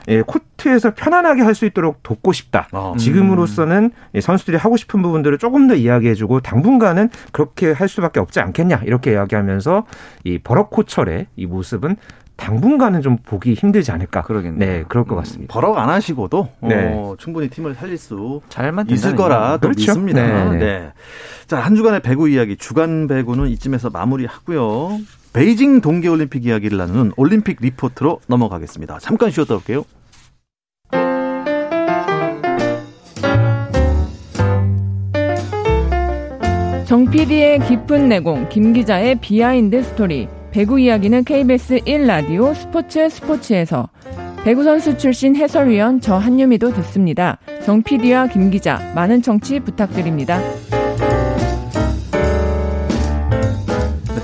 예, 0.09 0.21
코트에서 0.21 0.93
편안하게 0.93 1.41
할 1.41 1.57
수 1.57 1.65
있도록 1.65 2.03
돕고 2.03 2.33
싶다. 2.33 2.67
아, 2.71 2.91
음. 2.91 2.97
지금으로서는 2.97 3.91
선수들이 4.21 4.57
하고 4.57 4.77
싶은 4.77 5.01
부분들을 5.01 5.37
조금 5.39 5.67
더 5.67 5.73
이야기해주고 5.73 6.41
당분간은 6.41 7.09
그렇게 7.31 7.71
할 7.71 7.87
수밖에 7.87 8.19
없지 8.19 8.39
않겠냐 8.39 8.81
이렇게 8.85 9.13
이야기하면서 9.13 9.85
이 10.23 10.37
버럭 10.37 10.69
코철의 10.69 11.25
이 11.35 11.45
모습은 11.47 11.95
당분간은 12.35 13.01
좀 13.01 13.17
보기 13.17 13.55
힘들지 13.55 13.91
않을까. 13.91 14.21
그러겠네요. 14.21 14.59
네, 14.59 14.83
그럴 14.87 15.03
것 15.05 15.15
음, 15.15 15.17
같습니다. 15.17 15.51
버럭 15.51 15.75
안 15.79 15.89
하시고도 15.89 16.47
네. 16.61 16.91
어, 16.93 17.15
충분히 17.17 17.49
팀을 17.49 17.73
살릴 17.73 17.97
수 17.97 18.41
있을 18.93 19.15
거라 19.15 19.57
또 19.57 19.69
그렇죠. 19.69 19.79
믿습니다. 19.79 20.51
네. 20.51 20.57
네. 20.59 20.91
자, 21.47 21.57
한 21.59 21.75
주간의 21.75 22.01
배구 22.01 22.29
이야기, 22.29 22.55
주간 22.55 23.07
배구는 23.07 23.47
이쯤에서 23.47 23.89
마무리하고요. 23.89 24.99
베이징 25.33 25.81
동계올림픽 25.81 26.45
이야기를 26.45 26.77
나누는 26.77 27.13
올림픽 27.17 27.57
리포트로 27.61 28.21
넘어가겠습니다. 28.27 28.99
잠깐 28.99 29.31
쉬었다 29.31 29.55
올게요. 29.55 29.83
정 37.07 37.11
PD의 37.11 37.59
깊은 37.59 38.09
내공, 38.09 38.49
김 38.49 38.73
기자의 38.73 39.15
비하인드 39.21 39.81
스토리. 39.81 40.27
배구 40.51 40.77
이야기는 40.77 41.23
KBS 41.23 41.77
1라디오 41.85 42.53
스포츠 42.53 43.07
스포츠에서 43.07 43.87
배구 44.43 44.65
선수 44.65 44.97
출신 44.97 45.33
해설위원 45.37 46.01
저 46.01 46.17
한유미도 46.17 46.73
듣습니다. 46.73 47.37
정 47.63 47.81
PD와 47.81 48.27
김 48.27 48.49
기자 48.49 48.91
많은 48.93 49.21
청취 49.21 49.61
부탁드립니다. 49.61 50.41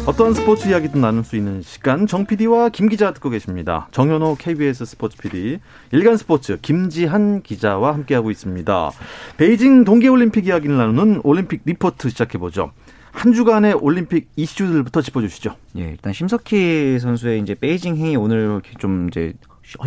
어떤 0.05 0.33
스포츠 0.33 0.67
이야기든 0.67 0.99
나눌 0.99 1.23
수 1.23 1.37
있는 1.37 1.61
시간 1.61 2.07
정 2.07 2.25
PD와 2.25 2.67
김 2.69 2.89
기자 2.89 3.13
듣고 3.13 3.29
계십니다. 3.29 3.87
정현호 3.91 4.35
KBS 4.37 4.83
스포츠 4.83 5.17
PD, 5.17 5.59
일간 5.91 6.17
스포츠 6.17 6.57
김지한 6.61 7.41
기자와 7.41 7.93
함께하고 7.93 8.29
있습니다. 8.29 8.91
베이징 9.37 9.85
동계올림픽 9.85 10.47
이야기를 10.47 10.75
나누는 10.75 11.21
올림픽 11.23 11.61
리포트 11.63 12.09
시작해보죠. 12.09 12.71
한 13.11 13.31
주간의 13.31 13.75
올림픽 13.75 14.29
이슈들부터 14.35 15.01
짚어주시죠. 15.01 15.55
예, 15.77 15.83
일단 15.83 16.11
심석희 16.11 16.99
선수의 16.99 17.39
이제 17.39 17.55
베이징 17.55 17.95
행이 17.95 18.17
오늘 18.17 18.61
좀 18.79 19.07
이제 19.07 19.33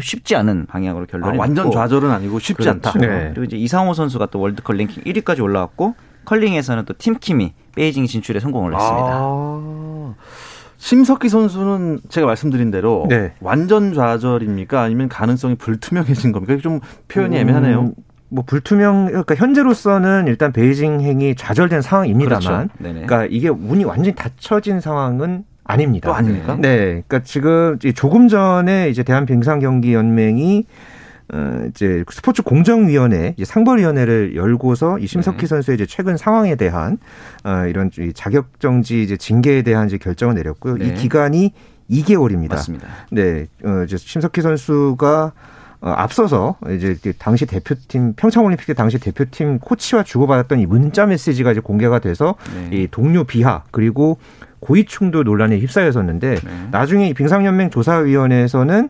쉽지 0.00 0.34
않은 0.36 0.64
방향으로 0.66 1.04
결론이 1.04 1.36
아, 1.36 1.40
완전 1.40 1.70
좌절은 1.70 2.10
아니고 2.10 2.38
쉽지 2.38 2.62
그렇죠. 2.62 2.70
않다. 2.70 2.98
네. 2.98 3.32
그리고 3.34 3.44
이제 3.44 3.58
이상호 3.58 3.92
선수가 3.92 4.26
또 4.26 4.40
월드컵 4.40 4.76
랭킹 4.76 5.02
1위까지 5.02 5.42
올라왔고 5.42 5.94
컬링에서는 6.26 6.84
또 6.84 6.92
팀킴이 6.98 7.54
베이징 7.74 8.06
진출에 8.06 8.40
성공을 8.40 8.74
했습니다. 8.74 9.08
아, 9.10 10.14
심석희 10.76 11.28
선수는 11.30 12.00
제가 12.10 12.26
말씀드린 12.26 12.70
대로 12.70 13.06
네. 13.08 13.32
완전 13.40 13.94
좌절입니까? 13.94 14.82
아니면 14.82 15.08
가능성이 15.08 15.54
불투명해진 15.54 16.32
겁니까? 16.32 16.58
좀 16.58 16.80
표현이 17.08 17.36
음, 17.36 17.40
애매하네요. 17.40 17.92
뭐 18.28 18.44
불투명 18.46 19.06
그러니까 19.06 19.34
현재로서는 19.34 20.26
일단 20.26 20.52
베이징 20.52 21.00
행이 21.00 21.36
좌절된 21.36 21.80
상황입니다만 21.80 22.68
그렇죠. 22.68 22.68
그러니까 22.78 23.26
이게 23.30 23.48
운이 23.48 23.84
완전히 23.84 24.14
닫혀진 24.14 24.80
상황은 24.80 25.44
아닙니다. 25.64 26.08
또 26.08 26.14
아닙니까? 26.14 26.56
네. 26.60 27.02
그러니까 27.06 27.22
지금 27.22 27.78
조금 27.94 28.28
전에 28.28 28.88
이제 28.90 29.02
대한빙상경기연맹이 29.02 30.66
어, 31.32 31.66
이제 31.70 32.04
스포츠 32.10 32.42
공정위원회 32.42 33.34
이제 33.36 33.44
상벌위원회를 33.44 34.36
열고서 34.36 34.98
이 34.98 35.06
심석희 35.06 35.38
네. 35.38 35.46
선수의 35.46 35.74
이제 35.76 35.86
최근 35.86 36.16
상황에 36.16 36.54
대한 36.54 36.98
어, 37.44 37.66
이런 37.66 37.90
자격 38.14 38.60
정지 38.60 39.02
이제 39.02 39.16
징계에 39.16 39.62
대한 39.62 39.86
이제 39.86 39.98
결정을 39.98 40.34
내렸고요. 40.34 40.76
네. 40.76 40.86
이 40.86 40.94
기간이 40.94 41.52
2개월입니다. 41.90 42.50
맞습니다. 42.50 42.88
네, 43.10 43.46
어, 43.64 43.82
이제 43.84 43.96
심석희 43.96 44.40
선수가 44.40 45.32
어, 45.80 45.90
앞서서 45.90 46.56
이제 46.70 46.96
당시 47.18 47.44
대표팀 47.44 48.14
평창올림픽 48.14 48.66
때 48.66 48.74
당시 48.74 48.98
대표팀 48.98 49.58
코치와 49.58 50.04
주고받았던 50.04 50.60
이 50.60 50.66
문자 50.66 51.06
메시지가 51.06 51.52
이제 51.52 51.60
공개가 51.60 51.98
돼서 51.98 52.36
네. 52.54 52.76
이 52.76 52.88
동료 52.90 53.24
비하 53.24 53.62
그리고 53.70 54.18
고위충돌 54.60 55.24
논란에 55.24 55.58
휩싸였었는데 55.58 56.34
네. 56.36 56.68
나중에 56.70 57.08
이 57.08 57.14
빙상연맹 57.14 57.70
조사위원회에서는 57.70 58.88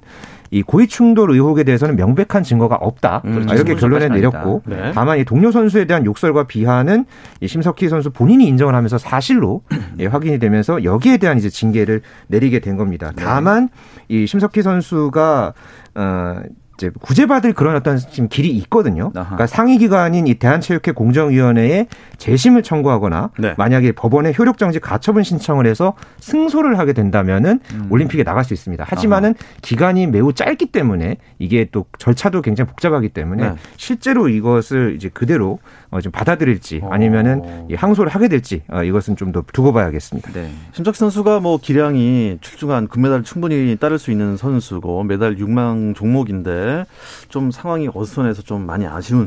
이 0.50 0.62
고위 0.62 0.86
충돌 0.86 1.30
의혹에 1.30 1.64
대해서는 1.64 1.96
명백한 1.96 2.42
증거가 2.42 2.76
없다 2.76 3.22
음, 3.24 3.46
이렇게 3.50 3.74
결론을 3.74 4.08
내렸고 4.10 4.62
네. 4.66 4.92
다만 4.92 5.18
이 5.18 5.24
동료 5.24 5.50
선수에 5.50 5.84
대한 5.86 6.04
욕설과 6.04 6.44
비하는 6.44 7.04
이 7.40 7.48
심석희 7.48 7.88
선수 7.88 8.10
본인이 8.10 8.46
인정을 8.46 8.74
하면서 8.74 8.98
사실로 8.98 9.62
예, 9.98 10.06
확인이 10.06 10.38
되면서 10.38 10.84
여기에 10.84 11.18
대한 11.18 11.38
이제 11.38 11.48
징계를 11.48 12.02
내리게 12.28 12.60
된 12.60 12.76
겁니다. 12.76 13.12
네. 13.16 13.22
다만 13.24 13.68
이 14.08 14.26
심석희 14.26 14.62
선수가 14.62 15.54
어 15.94 16.40
이제 16.76 16.90
구제받을 17.00 17.54
그런 17.54 17.74
어떤 17.74 17.96
지금 17.96 18.28
길이 18.28 18.50
있거든요. 18.50 19.10
아하. 19.14 19.24
그러니까 19.24 19.46
상위 19.46 19.78
기관인 19.78 20.26
이 20.26 20.34
대한체육회 20.34 20.92
공정위원회에 20.92 21.86
재심을 22.18 22.62
청구하거나 22.62 23.30
네. 23.38 23.54
만약에 23.56 23.92
법원에 23.92 24.32
효력 24.38 24.58
정지 24.58 24.78
가처분 24.78 25.22
신청을 25.22 25.66
해서 25.66 25.94
승소를 26.20 26.78
하게 26.78 26.92
된다면은 26.92 27.60
음. 27.72 27.86
올림픽에 27.90 28.24
나갈 28.24 28.44
수 28.44 28.52
있습니다. 28.52 28.84
하지만은 28.86 29.30
아하. 29.30 29.58
기간이 29.62 30.06
매우 30.06 30.32
짧기 30.32 30.66
때문에 30.66 31.16
이게 31.38 31.68
또 31.72 31.86
절차도 31.98 32.42
굉장히 32.42 32.68
복잡하기 32.68 33.08
때문에 33.10 33.50
네. 33.50 33.54
실제로 33.76 34.28
이것을 34.28 34.94
이제 34.96 35.08
그대로 35.08 35.58
어, 35.96 36.00
좀 36.00 36.12
받아들일지 36.12 36.80
어. 36.82 36.90
아니면은 36.90 37.40
어. 37.44 37.68
항소를 37.74 38.10
하게 38.10 38.28
될지 38.28 38.62
어, 38.68 38.82
이것은 38.82 39.16
좀 39.16 39.26
더 39.32 39.42
두고 39.52 39.72
봐야겠습니다. 39.72 40.32
네. 40.32 40.50
심작 40.72 40.94
선수가 40.94 41.40
뭐 41.40 41.58
기량이 41.58 42.38
출중한 42.40 42.86
금메달 42.86 43.24
충분히 43.24 43.76
따를 43.76 43.98
수 43.98 44.10
있는 44.12 44.36
선수고 44.36 45.02
메달 45.02 45.36
6만 45.36 45.94
종목인데 45.96 46.84
좀 47.28 47.50
상황이 47.50 47.88
어수선해서 47.92 48.42
좀 48.42 48.66
많이 48.66 48.86
아쉬운 48.86 49.26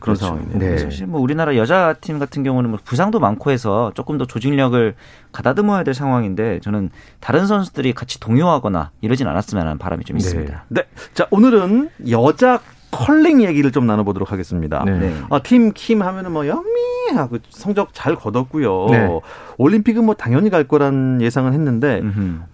그런 0.00 0.16
그렇죠. 0.16 0.26
상황이네요. 0.26 0.58
네. 0.58 0.78
사실 0.78 1.06
뭐 1.06 1.20
우리나라 1.20 1.56
여자 1.56 1.94
팀 2.00 2.18
같은 2.18 2.42
경우는 2.42 2.70
뭐 2.70 2.78
부상도 2.84 3.20
많고 3.20 3.50
해서 3.50 3.90
조금 3.94 4.18
더 4.18 4.26
조직력을 4.26 4.94
가다듬어야 5.32 5.82
될 5.82 5.94
상황인데 5.94 6.60
저는 6.60 6.90
다른 7.20 7.46
선수들이 7.46 7.94
같이 7.94 8.20
동요하거나 8.20 8.90
이러진 9.00 9.26
않았으면 9.26 9.64
하는 9.66 9.78
바람이 9.78 10.04
좀 10.04 10.18
있습니다. 10.18 10.64
네. 10.68 10.82
네. 10.82 10.88
자, 11.14 11.26
오늘은 11.30 11.88
여자 12.10 12.60
컬링 12.98 13.42
얘기를 13.42 13.70
좀 13.72 13.86
나눠보도록 13.86 14.32
하겠습니다. 14.32 14.84
네. 14.84 15.14
아, 15.30 15.38
팀킴 15.38 16.02
하면은 16.02 16.32
뭐 16.32 16.46
영미하고 16.46 17.38
성적 17.50 17.90
잘 17.92 18.16
거뒀고요. 18.16 18.86
네. 18.90 19.08
올림픽은 19.56 20.04
뭐 20.04 20.14
당연히 20.14 20.50
갈 20.50 20.64
거란 20.64 21.20
예상은 21.22 21.52
했는데, 21.52 22.02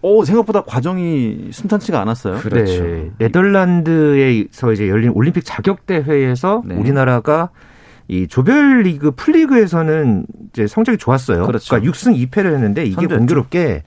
오 0.02 0.24
생각보다 0.24 0.62
과정이 0.62 1.48
순탄치가 1.50 2.00
않았어요. 2.00 2.38
그렇죠. 2.38 2.82
네. 2.82 3.10
네덜란드에서 3.18 4.72
이제 4.72 4.88
열린 4.88 5.10
올림픽 5.14 5.44
자격 5.44 5.86
대회에서 5.86 6.62
네. 6.66 6.74
우리나라가 6.74 7.50
이 8.06 8.26
조별리그 8.28 9.12
풀리그에서는 9.12 10.26
이제 10.50 10.66
성적이 10.66 10.98
좋았어요. 10.98 11.46
그렇죠. 11.46 11.70
그러니까 11.70 11.92
6승 11.92 12.28
2패를 12.30 12.52
했는데 12.52 12.84
이게 12.84 12.94
선두였죠. 12.94 13.16
공교롭게 13.18 13.82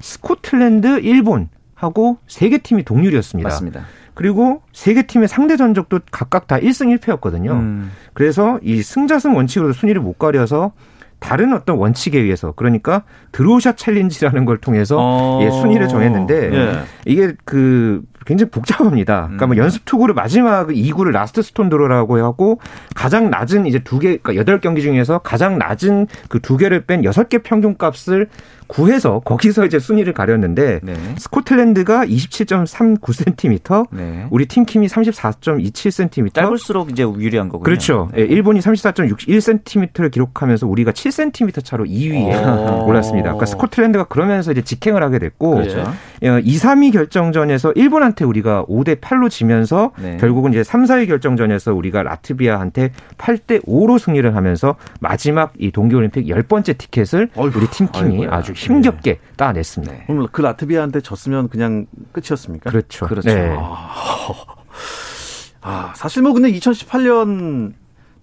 스코틀랜드, 0.00 1.00
일본 1.00 1.48
하고 1.74 2.18
세 2.26 2.50
개 2.50 2.58
팀이 2.58 2.84
동률이었습니다. 2.84 3.48
맞습니다. 3.48 3.86
그리고 4.14 4.62
세 4.72 4.94
개 4.94 5.06
팀의 5.06 5.28
상대 5.28 5.56
전적도 5.56 6.00
각각 6.10 6.46
다 6.46 6.56
1승 6.56 6.96
1패였거든요. 6.98 7.50
음. 7.50 7.90
그래서 8.12 8.58
이 8.62 8.82
승자승 8.82 9.34
원칙으로 9.36 9.72
순위를 9.72 10.00
못 10.00 10.18
가려서 10.18 10.72
다른 11.18 11.54
어떤 11.54 11.78
원칙에 11.78 12.18
의해서 12.20 12.52
그러니까 12.52 13.02
draw 13.32 13.54
shot 13.54 13.76
challenge라는 13.78 14.44
걸 14.44 14.58
통해서 14.58 14.96
어... 15.00 15.40
예, 15.42 15.50
순위를 15.50 15.88
정했는데 15.88 16.54
예. 16.54 16.80
이게 17.06 17.32
그 17.44 18.02
굉장히 18.24 18.50
복잡합니다. 18.50 19.22
그러니까 19.24 19.46
뭐 19.46 19.56
음. 19.56 19.58
연습 19.58 19.84
투구를 19.84 20.14
마지막 20.14 20.68
2구를 20.68 21.10
last 21.10 21.42
stone 21.42 21.68
draw라고 21.68 22.18
하고 22.18 22.60
가장 22.94 23.30
낮은 23.30 23.66
이제 23.66 23.80
두 23.80 23.98
개, 23.98 24.18
그러니까 24.18 24.44
8경기 24.58 24.80
중에서 24.80 25.18
가장 25.18 25.58
낮은 25.58 26.06
그 26.28 26.44
두 26.44 26.58
개를 26.58 26.84
뺀 26.84 27.00
6개 27.02 27.42
평균 27.42 27.76
값을 27.78 28.28
구해서 28.66 29.20
거기서 29.20 29.66
이제 29.66 29.78
순위를 29.78 30.12
가렸는데 30.12 30.80
네. 30.82 30.94
스코틀랜드가 31.16 32.04
27.39cm, 32.06 33.86
네. 33.90 34.26
우리 34.30 34.46
팀킴이 34.46 34.86
34.27cm. 34.86 36.32
짧을수록 36.34 36.90
이제 36.90 37.02
유리한 37.02 37.48
거군요. 37.48 37.64
그렇죠. 37.64 38.08
네. 38.14 38.22
일본이 38.22 38.60
34.61cm를 38.60 40.10
기록하면서 40.10 40.66
우리가 40.66 40.92
7cm 40.92 41.64
차로 41.64 41.84
2위에 41.84 42.86
올랐습니다. 42.86 43.30
그러니까 43.30 43.46
스코틀랜드가 43.46 44.04
그러면서 44.04 44.52
이제 44.52 44.62
직행을 44.62 45.02
하게 45.02 45.18
됐고 45.18 45.50
그렇죠. 45.56 45.92
2, 46.22 46.28
어, 46.28 46.40
3위 46.40 46.92
결정전에서 46.92 47.72
일본한 47.72 48.13
테 48.14 48.24
우리가 48.24 48.64
5대 48.66 49.00
8로 49.00 49.30
지면서 49.30 49.92
네. 49.98 50.16
결국은 50.16 50.52
이제 50.52 50.64
3, 50.64 50.84
4위 50.84 51.06
결정전에서 51.06 51.74
우리가 51.74 52.02
라트비아한테 52.02 52.92
8대 53.18 53.64
5로 53.64 53.98
승리를 53.98 54.34
하면서 54.34 54.76
마지막 55.00 55.52
이 55.58 55.70
동계올림픽 55.70 56.26
10번째 56.26 56.78
티켓을 56.78 57.30
어휴, 57.36 57.50
우리 57.54 57.66
아이고야. 57.92 58.28
아주 58.30 58.52
힘겹게 58.52 59.14
네. 59.14 59.20
따냈습니다. 59.36 59.94
그럼 60.06 60.26
그 60.30 60.40
라트비아한테 60.40 61.00
졌으면 61.00 61.48
그냥 61.48 61.86
끝이었습니까? 62.12 62.70
그렇죠. 62.70 63.06
그렇죠. 63.06 63.28
네. 63.28 63.54
아, 63.58 63.88
아, 65.60 65.92
사실 65.96 66.22
뭐 66.22 66.32
근데 66.32 66.50
2018년 66.52 67.72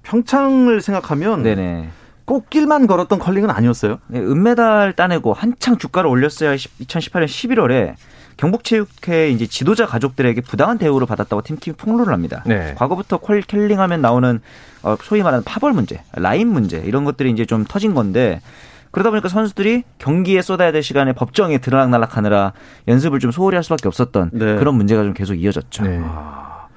평창을 0.04 0.82
생각하면 0.82 1.44
네네. 1.44 1.90
꽃길만 2.26 2.88
걸었던 2.88 3.20
컬링은 3.20 3.50
아니었어요. 3.50 4.00
네, 4.08 4.20
은메달 4.20 4.94
따내고 4.94 5.34
한창 5.34 5.78
주가를 5.78 6.10
올렸어야 6.10 6.56
2018년 6.56 7.26
11월에 7.26 7.96
경북체육회 8.42 9.30
이제 9.30 9.46
지도자 9.46 9.86
가족들에게 9.86 10.42
부당한 10.42 10.80
대우를 10.80 11.06
받았다고 11.06 11.44
팀킴 11.44 11.76
폭로를 11.76 12.12
합니다. 12.12 12.44
네. 12.48 12.74
과거부터 12.76 13.18
컬링하면 13.18 14.02
나오는 14.02 14.40
어, 14.82 14.96
소위 15.04 15.22
말하는 15.22 15.44
파벌 15.44 15.74
문제, 15.74 16.02
라인 16.14 16.48
문제 16.48 16.80
이런 16.80 17.06
것들이 17.06 17.30
이제 17.30 17.46
좀 17.46 17.66
터진 17.66 17.94
건데 17.94 18.42
그러다 18.90 19.12
보니까 19.12 19.30
선수들이 19.30 19.84
경기에 20.00 20.42
쏟아야 20.42 20.72
될 20.72 20.82
시간에 20.82 21.14
법정에 21.14 21.60
들락날락하느라 21.60 22.54
연습을 22.88 23.20
좀 23.20 23.30
소홀히 23.30 23.56
할 23.56 23.64
수밖에 23.64 23.88
없었던 23.88 24.32
네. 24.34 24.56
그런 24.56 24.74
문제가 24.74 25.04
좀 25.04 25.14
계속 25.14 25.36
이어졌죠. 25.36 25.84
네. 25.84 26.02
아, 26.04 26.68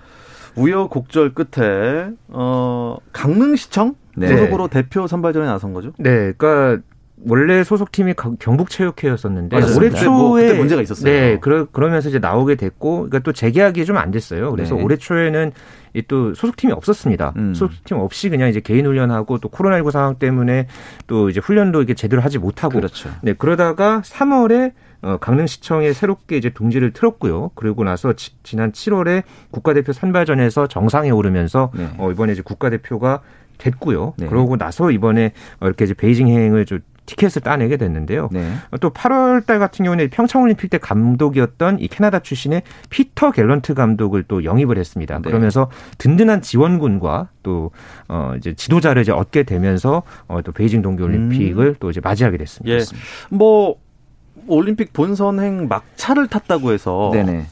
우여곡절 0.57 1.33
끝에 1.33 2.11
어 2.29 2.98
강릉시청 3.12 3.94
네. 4.16 4.29
소속으로 4.29 4.68
대표 4.68 5.07
선발전에 5.07 5.46
나선 5.46 5.72
거죠? 5.72 5.92
네, 5.98 6.33
그러니까 6.37 6.83
원래 7.27 7.65
소속팀이 7.65 8.15
경북체육회였었는데 8.39 9.59
맞습니다. 9.59 9.79
올해 9.79 9.91
초에 9.91 10.09
뭐 10.09 10.33
그때 10.35 10.55
문제가 10.55 10.83
있었어요. 10.83 11.05
네, 11.05 11.39
그러, 11.41 11.65
그러면서 11.67 12.09
이제 12.09 12.19
나오게 12.19 12.57
됐고, 12.57 12.97
그러니까 13.09 13.21
또 13.21 13.33
재계약이 13.33 13.85
좀 13.85 13.95
안 13.97 14.11
됐어요. 14.11 14.51
그래서 14.51 14.75
네. 14.75 14.83
올해 14.83 14.97
초에는 14.97 15.53
또 16.09 16.35
소속팀이 16.35 16.73
없었습니다. 16.73 17.33
음. 17.37 17.55
소속팀 17.55 17.97
없이 17.99 18.29
그냥 18.29 18.49
이제 18.49 18.61
개인 18.61 18.87
훈련하고 18.87 19.39
또 19.39 19.49
코로나19 19.49 19.93
상황 19.93 20.17
때문에 20.17 20.67
또 21.07 21.31
이제 21.31 21.41
훈련도 21.41 21.83
이게 21.83 21.95
제대로 21.95 22.21
하지 22.21 22.39
못하고, 22.39 22.75
그렇죠. 22.75 23.11
네 23.23 23.33
그러다가 23.33 24.03
3월에 24.05 24.73
어, 25.03 25.19
강릉시청에 25.19 25.93
새롭게 25.93 26.37
이제 26.37 26.51
둥지를 26.51 26.93
틀었고요. 26.93 27.51
그리고 27.55 27.85
나서 27.85 28.15
지, 28.15 28.33
지난 28.43 28.73
7월에 28.73 29.23
국가대표 29.51 29.93
선발전에서 29.93 30.67
정상에 30.67 31.11
오르면서 31.11 31.71
네. 31.75 31.89
어, 31.99 32.11
이번에 32.11 32.33
이제 32.33 32.43
국가대표가 32.43 33.21
됐고요. 33.59 34.15
네. 34.17 34.27
그러고 34.27 34.57
나서 34.57 34.91
이번에 34.91 35.33
이렇게 35.61 35.85
이제 35.85 35.95
베이징 35.95 36.29
행을 36.29 36.65
좀 36.65 36.81
티켓을 37.07 37.43
따내게 37.43 37.77
됐는데요. 37.77 38.29
네. 38.33 38.55
또 38.81 38.90
8월 38.90 39.45
달 39.47 39.59
같은 39.59 39.85
경우는 39.85 40.11
평창올림픽 40.11 40.71
때 40.71 40.79
감독이었던 40.79 41.81
이 41.81 41.88
캐나다 41.88 42.21
출신의 42.21 42.62
피터 42.90 43.33
갤런트 43.33 43.75
감독을 43.75 44.25
또 44.25 44.45
영입을 44.45 44.79
했습니다. 44.79 45.17
네. 45.17 45.23
그러면서 45.23 45.71
든든한 45.99 46.43
지원군과 46.43 47.29
또 47.43 47.71
어, 48.09 48.33
이제 48.37 48.55
지도자를 48.55 49.03
이제 49.03 49.12
얻게 49.12 49.43
되면서 49.43 50.03
어, 50.29 50.40
또 50.43 50.53
베이징 50.53 50.83
동계올림픽을 50.83 51.67
음. 51.67 51.75
또 51.79 51.90
이제 51.90 52.01
맞이하게 52.03 52.38
됐습니다. 52.38 52.77
예. 52.77 52.81
뭐 53.31 53.77
올림픽 54.47 54.93
본선행 54.93 55.69
막차를 55.69 56.29
탔다고 56.29 56.73
해서 56.73 57.11
네네. 57.12 57.47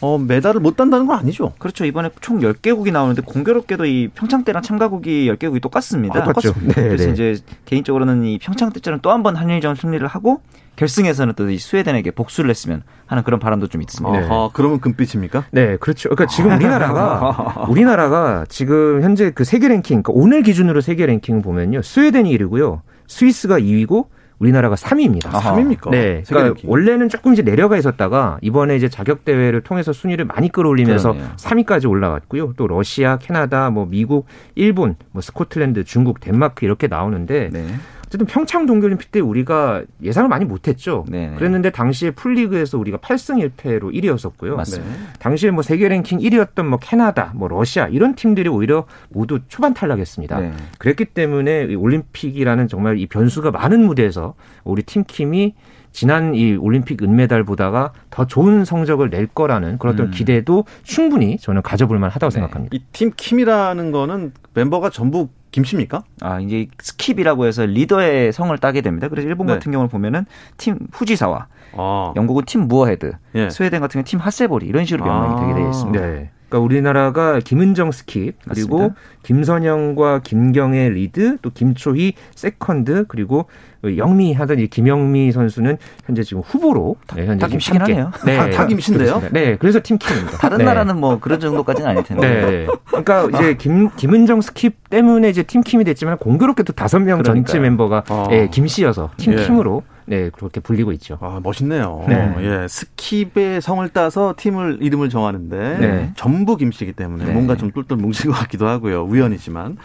어, 0.00 0.16
메달을 0.16 0.60
못 0.60 0.76
딴다는 0.76 1.06
건 1.06 1.18
아니죠. 1.18 1.52
그렇죠. 1.58 1.84
이번에 1.84 2.10
총 2.20 2.38
10개국이 2.40 2.92
나오는데 2.92 3.22
공교롭게도 3.22 3.84
이 3.86 4.08
평창 4.14 4.44
때랑 4.44 4.62
참가국이 4.62 5.28
10개국이 5.30 5.60
똑같습니다. 5.60 6.20
아, 6.20 6.24
똑같죠. 6.24 6.54
네, 6.62 6.74
그래서 6.74 7.06
네. 7.06 7.12
이제 7.12 7.36
개인적으로는 7.64 8.24
이 8.24 8.38
평창 8.38 8.70
때처럼 8.70 9.00
또 9.00 9.10
한 9.10 9.22
번 9.22 9.34
한일전 9.36 9.74
승리를 9.74 10.06
하고 10.06 10.40
결승에서는 10.76 11.34
또 11.34 11.56
스웨덴에게 11.56 12.12
복수를 12.12 12.50
했으면 12.50 12.84
하는 13.06 13.24
그런 13.24 13.40
바람도 13.40 13.66
좀 13.66 13.82
있습니다. 13.82 14.20
네. 14.20 14.28
아, 14.30 14.48
그러면 14.52 14.78
금빛입니까? 14.80 15.46
네, 15.50 15.76
그렇죠. 15.78 16.08
그러니까 16.10 16.26
지금 16.26 16.52
우리나라가 16.54 17.64
우리나라가 17.68 18.44
지금 18.48 19.02
현재 19.02 19.32
그 19.32 19.42
세계 19.42 19.66
랭킹, 19.66 20.04
그러니까 20.04 20.12
오늘 20.14 20.42
기준으로 20.44 20.80
세계 20.80 21.06
랭킹 21.06 21.42
보면요, 21.42 21.82
스웨덴이 21.82 22.36
1위고요, 22.38 22.82
스위스가 23.08 23.58
2위고 23.58 24.06
우리나라가 24.38 24.76
3위입니다. 24.76 25.28
아, 25.34 25.40
3위입니까? 25.40 25.90
네. 25.90 26.22
그러니까 26.26 26.60
원래는 26.64 27.08
조금 27.08 27.32
이제 27.32 27.42
내려가 27.42 27.76
있었다가 27.76 28.38
이번에 28.40 28.76
이제 28.76 28.88
자격 28.88 29.24
대회를 29.24 29.62
통해서 29.62 29.92
순위를 29.92 30.24
많이 30.24 30.48
끌어올리면서 30.48 31.12
그러네요. 31.12 31.32
3위까지 31.36 31.88
올라왔고요. 31.88 32.54
또 32.56 32.66
러시아, 32.66 33.18
캐나다, 33.18 33.70
뭐 33.70 33.86
미국, 33.86 34.26
일본, 34.54 34.96
뭐 35.10 35.22
스코틀랜드, 35.22 35.84
중국, 35.84 36.20
덴마크 36.20 36.64
이렇게 36.64 36.86
나오는데 36.86 37.50
네. 37.52 37.66
어쨌든 38.08 38.26
평창 38.26 38.64
동계올림픽 38.64 39.12
때 39.12 39.20
우리가 39.20 39.82
예상을 40.02 40.28
많이 40.28 40.46
못했죠. 40.46 41.04
네네. 41.10 41.36
그랬는데 41.36 41.70
당시에 41.70 42.10
풀리그에서 42.12 42.78
우리가 42.78 42.96
8승 42.98 43.46
1패로 43.50 43.92
1위였었고요. 43.94 44.56
맞습니다. 44.56 44.90
네. 44.90 44.98
당시에 45.18 45.50
뭐 45.50 45.62
세계 45.62 45.88
랭킹 45.88 46.18
1위였던 46.18 46.64
뭐 46.64 46.78
캐나다, 46.78 47.32
뭐 47.34 47.48
러시아 47.48 47.86
이런 47.88 48.14
팀들이 48.14 48.48
오히려 48.48 48.86
모두 49.10 49.40
초반 49.48 49.74
탈락했습니다. 49.74 50.40
네. 50.40 50.52
그랬기 50.78 51.04
때문에 51.06 51.74
올림픽이라는 51.74 52.66
정말 52.68 52.98
이 52.98 53.06
변수가 53.06 53.50
많은 53.50 53.84
무대에서 53.84 54.34
우리 54.64 54.82
팀킴이 54.82 55.54
지난 55.92 56.34
이 56.34 56.54
올림픽 56.54 57.02
은메달보다가 57.02 57.92
더 58.10 58.26
좋은 58.26 58.64
성적을 58.64 59.10
낼 59.10 59.26
거라는 59.26 59.78
그런 59.78 59.94
어떤 59.94 60.06
음. 60.06 60.10
기대도 60.10 60.64
충분히 60.82 61.38
저는 61.38 61.60
가져볼 61.62 61.98
만하다고 61.98 62.30
네. 62.30 62.34
생각합니다. 62.34 62.74
이 62.76 62.80
팀 62.92 63.12
킴이라는 63.16 63.90
거는 63.92 64.32
멤버가 64.54 64.90
전부 64.90 65.28
김씨입니까? 65.50 66.04
아, 66.20 66.40
이제 66.40 66.68
스킵이라고 66.78 67.46
해서 67.46 67.64
리더의 67.64 68.32
성을 68.32 68.56
따게 68.58 68.80
됩니다. 68.80 69.08
그래서 69.08 69.28
일본 69.28 69.46
네. 69.46 69.54
같은 69.54 69.72
경우를 69.72 69.88
보면은 69.88 70.26
팀 70.56 70.78
후지사와 70.92 71.46
아. 71.76 72.12
영국은 72.16 72.44
팀 72.46 72.68
뮤어헤드, 72.68 73.12
예. 73.34 73.50
스웨덴 73.50 73.80
같은 73.80 73.94
경우는 73.94 74.04
팀 74.04 74.18
하셀보리 74.18 74.66
이런 74.66 74.84
식으로 74.84 75.04
명명이 75.04 75.34
아. 75.34 75.40
되게 75.40 75.54
되어 75.54 75.68
있습니다. 75.68 76.00
네. 76.00 76.30
그러니까 76.48 76.64
우리나라가 76.64 77.40
김은정 77.40 77.90
스킵 77.90 78.32
그리고 78.48 78.78
맞습니다. 78.78 79.00
김선영과 79.22 80.20
김경애 80.24 80.88
리드 80.88 81.38
또 81.42 81.50
김초희 81.50 82.14
세컨드 82.34 83.04
그리고 83.08 83.46
영미 83.84 84.32
하던 84.32 84.58
이 84.58 84.66
김영미 84.66 85.30
선수는 85.32 85.76
현재 86.06 86.22
지금 86.22 86.42
후보로 86.42 86.96
네, 87.14 87.26
현재 87.26 87.44
다 87.44 87.48
김씨긴 87.48 87.82
하네요. 87.82 88.10
네, 88.24 88.36
다, 88.36 88.50
다 88.50 88.66
김씨인데요. 88.66 89.22
네, 89.30 89.56
그래서 89.56 89.80
팀킴입니다. 89.82 90.38
다른 90.38 90.58
네. 90.58 90.64
나라는 90.64 90.98
뭐 90.98 91.20
그런 91.20 91.38
정도까지는 91.38 91.90
아닐 91.90 92.02
텐데. 92.02 92.28
네, 92.28 92.66
그러니까 92.86 93.28
이제 93.34 93.54
김 93.54 93.90
김은정 93.94 94.40
스킵 94.40 94.72
때문에 94.90 95.28
이제 95.28 95.42
팀킴이 95.42 95.84
됐지만 95.84 96.16
공교롭게도 96.16 96.72
다섯 96.72 96.98
명 96.98 97.22
전체 97.22 97.58
멤버가 97.60 98.04
어. 98.08 98.26
예, 98.32 98.48
김씨여서 98.48 99.10
팀킴으로. 99.18 99.82
예. 99.84 99.97
네, 100.08 100.30
그렇게 100.30 100.60
불리고 100.60 100.92
있죠. 100.92 101.18
아, 101.20 101.38
멋있네요. 101.42 102.04
네. 102.08 102.34
예, 102.40 102.66
스킵의 102.66 103.60
성을 103.60 103.86
따서 103.90 104.34
팀을 104.36 104.78
이름을 104.80 105.10
정하는데 105.10 105.78
네. 105.78 106.12
전부 106.16 106.56
김씨이기 106.56 106.94
때문에 106.94 107.26
네. 107.26 107.32
뭔가 107.32 107.56
좀 107.56 107.70
똘똘 107.72 107.98
뭉친 107.98 108.30
것 108.30 108.36
같기도 108.38 108.66
하고요. 108.66 109.04
우연이지만. 109.04 109.76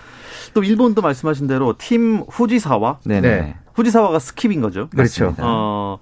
또 0.53 0.63
일본도 0.63 1.01
말씀하신 1.01 1.47
대로 1.47 1.75
팀 1.77 2.23
후지사와 2.29 2.99
네네. 3.05 3.55
후지사와가 3.73 4.17
skip인 4.19 4.61
거죠. 4.61 4.87
그렇죠. 4.89 5.35
어, 5.39 5.99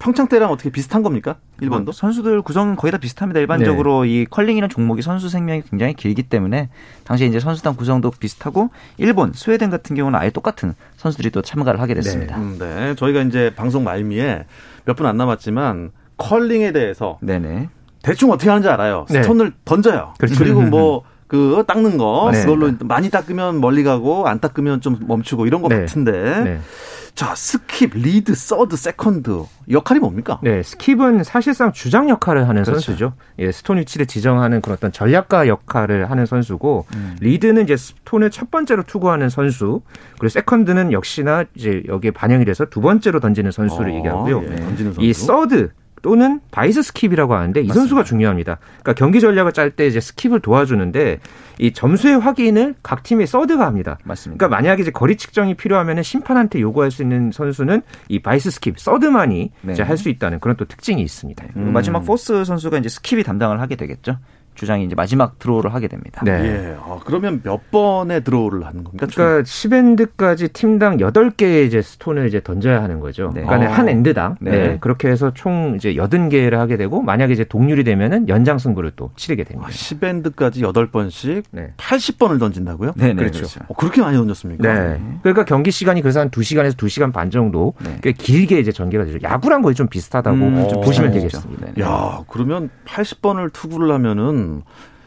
평창 0.00 0.28
때랑 0.28 0.50
어떻게 0.50 0.70
비슷한 0.70 1.02
겁니까? 1.02 1.36
일본도? 1.60 1.92
선수들 1.92 2.40
구성은 2.40 2.74
거의 2.76 2.90
다 2.90 2.96
비슷합니다. 2.98 3.38
일반적으로 3.38 4.02
네. 4.04 4.08
이 4.08 4.24
컬링이라는 4.24 4.70
종목이 4.70 5.02
선수 5.02 5.28
생명이 5.28 5.62
굉장히 5.70 5.92
길기 5.94 6.22
때문에 6.24 6.70
당시에 7.04 7.26
이제 7.28 7.38
선수단 7.38 7.76
구성도 7.76 8.10
비슷하고 8.10 8.70
일본, 8.96 9.32
스웨덴 9.34 9.68
같은 9.68 9.94
경우는 9.94 10.18
아예 10.18 10.30
똑같은 10.30 10.74
선수들이 10.96 11.30
또 11.30 11.42
참가를 11.42 11.80
하게 11.80 11.92
됐습니다. 11.94 12.36
네. 12.38 12.42
음, 12.42 12.56
네. 12.58 12.94
저희가 12.96 13.20
이제 13.22 13.52
방송 13.54 13.84
말미에 13.84 14.46
몇 14.86 14.96
분 14.96 15.06
안 15.06 15.18
남았지만 15.18 15.90
컬링에 16.16 16.72
대해서 16.72 17.18
네네. 17.20 17.68
대충 18.02 18.30
어떻게 18.30 18.48
하는지 18.48 18.68
알아요. 18.68 19.04
네. 19.10 19.22
스톤을 19.22 19.52
던져요. 19.66 20.14
그렇죠. 20.18 20.34
그리고 20.38 20.62
뭐 20.62 21.02
그 21.30 21.62
닦는 21.64 21.96
거 21.96 22.30
네. 22.32 22.44
그걸로 22.44 22.72
많이 22.80 23.08
닦으면 23.08 23.60
멀리 23.60 23.84
가고 23.84 24.26
안 24.26 24.40
닦으면 24.40 24.80
좀 24.80 24.98
멈추고 25.06 25.46
이런 25.46 25.62
것 25.62 25.68
네. 25.68 25.78
같은데 25.78 26.12
네. 26.42 26.60
자, 27.14 27.34
skip, 27.34 27.92
lead, 27.94 28.34
third, 28.34 28.76
second 28.76 29.42
역할이 29.70 30.00
뭡니까? 30.00 30.40
네, 30.42 30.60
skip은 30.60 31.22
사실상 31.22 31.72
주장 31.72 32.08
역할을 32.08 32.48
하는 32.48 32.64
그렇죠. 32.64 32.80
선수죠. 32.80 33.12
예, 33.38 33.52
스톤 33.52 33.78
위치를 33.78 34.06
지정하는 34.06 34.60
그런 34.60 34.76
어떤 34.76 34.90
전략가 34.90 35.46
역할을 35.46 36.10
하는 36.10 36.26
선수고 36.26 36.86
음. 36.94 37.16
lead는 37.20 37.62
이제 37.62 37.76
스톤을 37.76 38.30
첫 38.30 38.50
번째로 38.50 38.82
투구하는 38.82 39.28
선수, 39.28 39.82
그리고 40.18 40.28
second는 40.30 40.92
역시나 40.92 41.44
이제 41.54 41.82
여기에 41.86 42.12
반영이 42.12 42.44
돼서 42.44 42.64
두 42.64 42.80
번째로 42.80 43.20
던지는 43.20 43.52
선수를 43.52 43.92
어, 43.92 43.94
얘기하고요. 43.96 44.42
예, 44.42 44.56
던지는 44.56 44.92
선수. 44.94 45.02
이 45.02 45.12
third 45.12 45.70
또는 46.02 46.40
vice 46.50 46.80
skip이라고 46.80 47.30
하는데 47.30 47.60
이 47.60 47.64
맞습니다. 47.64 47.74
선수가 47.74 48.04
중요합니다. 48.04 48.58
그러니까 48.80 48.94
경기 48.94 49.20
전략을 49.20 49.52
짤 49.52 49.70
때 49.70 49.86
이제 49.86 49.98
skip을 49.98 50.42
도와주는데 50.42 51.20
이 51.58 51.72
점수의 51.72 52.18
확인을 52.18 52.74
각 52.82 53.02
팀의 53.02 53.26
third가 53.26 53.66
합니다. 53.66 53.98
맞습니다. 54.04 54.38
그러니까 54.38 54.56
만약에 54.56 54.82
이제 54.82 54.90
거리 54.90 55.16
측정이 55.16 55.54
필요하면 55.54 56.02
심판한테 56.02 56.60
요구할 56.60 56.90
수 56.90 57.02
있는 57.02 57.32
선수는 57.32 57.82
이 58.08 58.20
vice 58.20 58.50
skip 58.50 58.78
third만이 58.78 59.50
네. 59.62 59.82
할수 59.82 60.08
있다는 60.08 60.40
그런 60.40 60.56
또 60.56 60.64
특징이 60.64 61.02
있습니다. 61.02 61.44
음. 61.56 61.72
마지막 61.72 62.00
fourth 62.00 62.44
선수가 62.44 62.78
이제 62.78 62.88
skip이 62.88 63.24
담당을 63.24 63.60
하게 63.60 63.76
되겠죠. 63.76 64.18
주장이 64.60 64.84
이제 64.84 64.94
마지막 64.94 65.38
draw를 65.38 65.72
하게 65.72 65.88
됩니다. 65.88 66.20
네. 66.22 66.32
예. 66.32 66.76
아, 66.78 66.98
그러면 67.06 67.40
몇 67.42 67.70
번의 67.70 68.24
draw를 68.24 68.66
하는 68.66 68.84
겁니까? 68.84 69.06
그러니까 69.10 69.42
10엔드까지 69.42 70.52
팀당 70.52 70.98
8개의 70.98 71.66
이제 71.66 71.80
스톤을 71.80 72.28
이제 72.28 72.42
던져야 72.42 72.82
하는 72.82 73.00
거죠. 73.00 73.32
네. 73.34 73.42
그러니까 73.42 73.70
아. 73.70 73.78
한 73.78 73.88
엔드당. 73.88 74.36
네. 74.38 74.50
네. 74.50 74.78
그렇게 74.78 75.08
해서 75.08 75.32
총 75.32 75.76
이제 75.76 75.94
80개를 75.94 76.56
하게 76.56 76.76
되고 76.76 77.00
만약에 77.00 77.32
이제 77.32 77.42
동률이 77.42 77.84
되면은 77.84 78.28
연장 78.28 78.58
승부를 78.58 78.92
또 78.96 79.10
치르게 79.16 79.44
됩니다. 79.44 79.66
아, 79.66 79.72
10엔드까지 79.72 80.60
8번씩 80.60 81.44
네. 81.52 81.72
80번을 81.78 82.38
던진다고요? 82.38 82.92
네, 82.96 83.08
네 83.08 83.14
그렇죠. 83.14 83.38
그렇죠. 83.38 83.60
어, 83.66 83.74
그렇게 83.74 84.02
많이 84.02 84.18
던졌습니까? 84.18 84.62
네. 84.62 85.00
그러니까 85.22 85.46
경기 85.46 85.70
시간이 85.70 86.02
그래서 86.02 86.20
한 86.20 86.30
2시간에서 86.30 86.76
2시간 86.76 87.14
반 87.14 87.30
정도 87.30 87.72
네. 87.82 88.12
길게 88.12 88.58
이제 88.58 88.72
전개가 88.72 89.06
되죠. 89.06 89.18
야구랑 89.22 89.62
거의 89.62 89.74
좀 89.74 89.88
비슷하다고 89.88 90.36
음, 90.36 90.68
좀 90.68 90.82
보시면 90.82 91.12
되겠습니다. 91.12 91.80
야, 91.80 92.18
그러면 92.28 92.68
80번을 92.84 93.54
투구를 93.54 93.90
하면은 93.92 94.49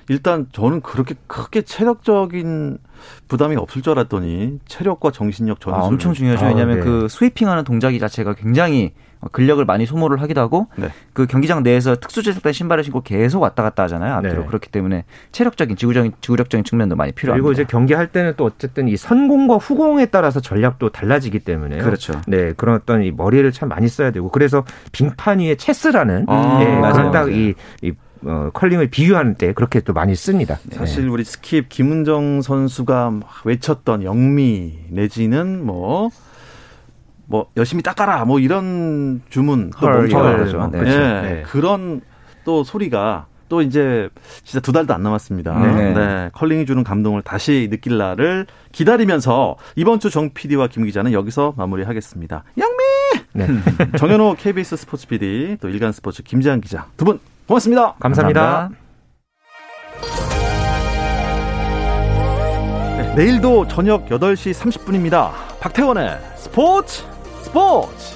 일단 0.10 0.48
저는 0.52 0.82
그렇게 0.82 1.16
크게 1.28 1.62
체력적인 1.62 2.78
부담이 3.28 3.56
없을 3.56 3.82
줄 3.82 3.92
알았더니 3.92 4.60
체력과 4.66 5.12
정신력 5.12 5.60
전술 5.60 5.82
아, 5.82 5.86
엄청 5.86 6.14
중요하죠. 6.14 6.46
아, 6.46 6.50
왜냐하면 6.50 6.80
네. 6.80 6.84
그 6.84 7.08
스위핑하는 7.10 7.64
동작이 7.64 8.00
자체가 8.00 8.34
굉장히 8.34 8.94
근력을 9.32 9.64
많이 9.64 9.86
소모를 9.86 10.22
하기도 10.22 10.42
하고 10.42 10.68
네. 10.76 10.90
그 11.14 11.26
경기장 11.26 11.64
내에서 11.64 11.96
특수 11.96 12.24
제작된 12.24 12.52
신발을 12.52 12.84
신고 12.84 13.02
계속 13.02 13.42
왔다 13.42 13.64
갔다 13.64 13.84
하잖아요 13.84 14.16
앞뒤로 14.16 14.42
네. 14.42 14.48
그렇기 14.48 14.70
때문에 14.70 15.06
체력적인 15.32 15.78
지구적인 15.78 16.14
지구력적인 16.20 16.64
측면도 16.64 16.96
많이 16.96 17.12
필요합니다. 17.12 17.42
그리고 17.42 17.54
이제 17.54 17.64
경기할 17.64 18.08
때는 18.08 18.34
또 18.36 18.46
어쨌든 18.46 18.88
이 18.88 18.98
선공과 18.98 19.56
후공에 19.56 20.08
따라서 20.08 20.40
전략도 20.42 20.90
달라지기 20.90 21.40
때문에 21.40 21.78
그렇죠. 21.78 22.20
네 22.28 22.54
그런 22.54 22.76
어떤 22.76 23.04
이 23.04 23.12
머리를 23.12 23.50
참 23.54 23.70
많이 23.70 23.88
써야 23.88 24.12
되고 24.12 24.30
그래서 24.30 24.66
빙판 24.92 25.40
위의 25.40 25.56
체스라는 25.56 26.26
아, 26.28 26.60
네, 26.60 26.66
그런 26.92 27.12
딱이 27.12 27.54
이 27.82 27.94
어, 28.26 28.50
컬링을 28.54 28.88
비유하는 28.90 29.36
때 29.36 29.54
그렇게 29.54 29.80
또 29.82 29.94
많이 29.94 30.16
씁니다. 30.16 30.60
네. 30.64 30.76
사실 30.78 31.08
우리 31.10 31.24
skip 31.24 31.66
김은정 31.70 32.42
선수가 32.42 33.20
외쳤던 33.46 34.04
영미 34.04 34.86
내지는 34.90 35.66
뭐뭐 35.66 36.10
뭐 37.26 37.48
열심히 37.58 37.84
닦아라 37.84 38.26
뭐 38.26 38.40
이런 38.40 39.22
주문 39.30 39.72
또 39.80 39.88
멈춰가죠. 39.88 40.70
네. 40.72 40.82
네. 40.84 41.22
네. 41.22 41.44
그런 41.48 42.02
또 42.46 42.64
소리가 42.64 43.28
또 43.50 43.62
이제 43.62 44.10
진짜 44.44 44.60
두 44.62 44.72
달도 44.72 44.94
안 44.94 45.04
남았습니다. 45.04 45.60
네. 45.60 45.94
네. 45.94 46.30
컬링이 46.34 46.66
주는 46.66 46.84
감동을 46.84 47.22
다시 47.22 47.68
느낄 47.70 47.98
날을 47.98 48.48
기다리면서 48.72 49.58
이번 49.76 50.00
주 50.00 50.10
정 50.10 50.32
PD와 50.34 50.68
김 50.68 50.86
기자는 50.86 51.12
여기서 51.14 51.54
마무리하겠습니다. 51.58 52.44
양미! 52.58 53.24
네. 53.34 53.48
정현호 53.98 54.36
KBS 54.40 54.78
스포츠 54.78 55.08
PD 55.08 55.58
또 55.60 55.70
일간 55.70 55.92
스포츠 55.92 56.24
김재한 56.24 56.62
기자 56.62 56.88
두 56.98 57.06
분 57.06 57.20
고맙습니다. 57.48 57.94
감사합니다. 58.00 58.42
감사합니다. 58.42 58.84
네, 62.98 63.16
내일도 63.16 63.68
저녁 63.68 64.06
8시 64.08 64.54
30분입니다. 64.54 65.32
박태원의 65.60 66.20
스포츠 66.36 67.04
스포츠! 67.42 68.14